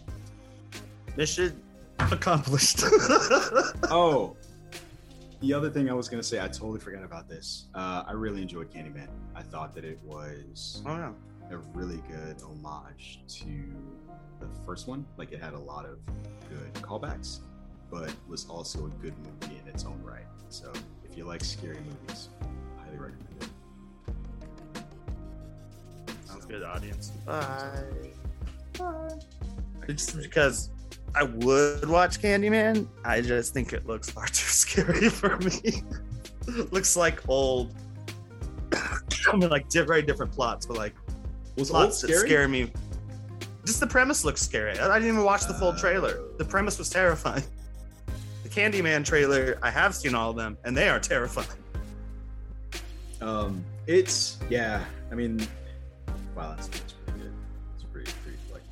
[1.17, 1.61] Mission
[1.99, 2.85] accomplished.
[3.91, 4.37] Oh,
[5.41, 7.67] the other thing I was gonna say, I totally forgot about this.
[7.75, 9.09] Uh, I really enjoyed Candyman.
[9.35, 11.13] I thought that it was oh yeah.
[11.51, 13.47] a really good homage to
[14.41, 15.05] the first one.
[15.17, 15.99] Like it had a lot of
[16.49, 17.41] good callbacks,
[17.91, 20.27] but was also a good movie in its own right.
[20.49, 20.73] So
[21.09, 23.49] if you like scary movies, I highly recommend it.
[26.27, 27.11] Sounds good, audience.
[27.27, 27.83] Bye.
[28.79, 29.19] Bye.
[29.87, 30.71] Just because
[31.15, 35.83] I would watch Candyman, I just think it looks far too scary for me.
[36.71, 37.75] looks like old.
[38.75, 40.95] I mean, like very different plots, but like
[41.57, 42.29] Was old plots that scary?
[42.29, 42.73] scare me.
[43.69, 44.79] Just the premise looks scary.
[44.79, 46.21] I didn't even watch the full trailer.
[46.39, 47.43] The premise was terrifying.
[48.45, 51.49] The Candyman trailer, I have seen all of them, and they are terrifying.
[53.21, 54.83] Um, it's yeah.
[55.13, 55.47] I mean,
[56.35, 57.33] wow, that's, that's pretty good.
[57.75, 58.63] It's pretty pretty like.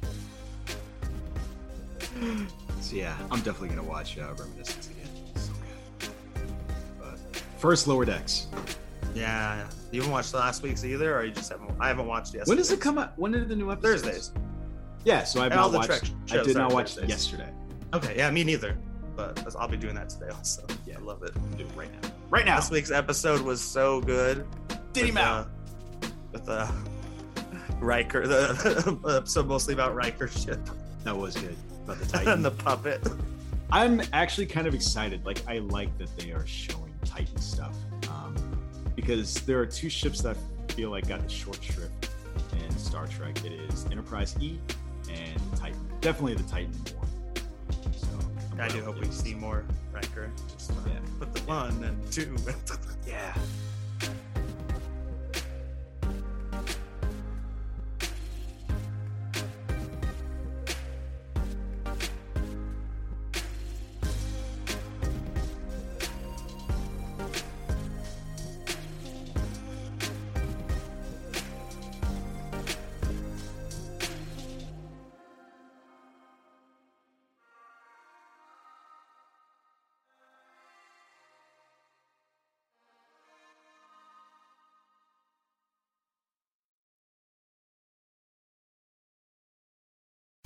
[2.80, 5.10] So yeah, I'm definitely gonna watch uh, Reminiscence again.
[5.34, 5.52] So.
[6.98, 7.18] But
[7.58, 8.46] first, Lower Decks.
[9.14, 9.68] Yeah.
[9.90, 11.70] You haven't watched the last week's either, or you just haven't?
[11.80, 12.46] I haven't watched yet.
[12.46, 13.18] When does it come out?
[13.18, 14.00] When did the new episode?
[14.00, 14.32] Thursdays.
[15.06, 16.12] Yeah, so I've not watched.
[16.32, 17.08] I did not watch Thursdays.
[17.08, 17.48] yesterday.
[17.94, 18.76] Okay, yeah, me neither.
[19.14, 20.66] But I'll be doing that today also.
[20.84, 20.96] Yeah.
[20.98, 21.32] I love it.
[21.60, 22.10] It right now.
[22.28, 22.56] Right now.
[22.56, 24.44] Last week's episode was so good.
[24.92, 25.46] Did him with, out.
[25.46, 26.72] uh, with uh,
[27.80, 30.58] Riker, the episode mostly about Riker shit
[31.04, 31.56] That was good.
[31.84, 33.06] About the Titan and the puppet.
[33.70, 35.24] I'm actually kind of excited.
[35.24, 37.76] Like I like that they are showing Titan stuff
[38.10, 38.34] um,
[38.96, 42.10] because there are two ships that I feel like got the short shrift
[42.58, 43.44] in Star Trek.
[43.44, 44.58] It is Enterprise E
[45.08, 45.80] and Titan.
[46.00, 47.04] Definitely the Titan more.
[47.92, 48.08] So
[48.52, 50.30] I'm I do hope we see more Riker.
[50.56, 50.98] Just uh, Yeah.
[51.18, 52.36] put the one and two.
[53.06, 53.36] Yeah.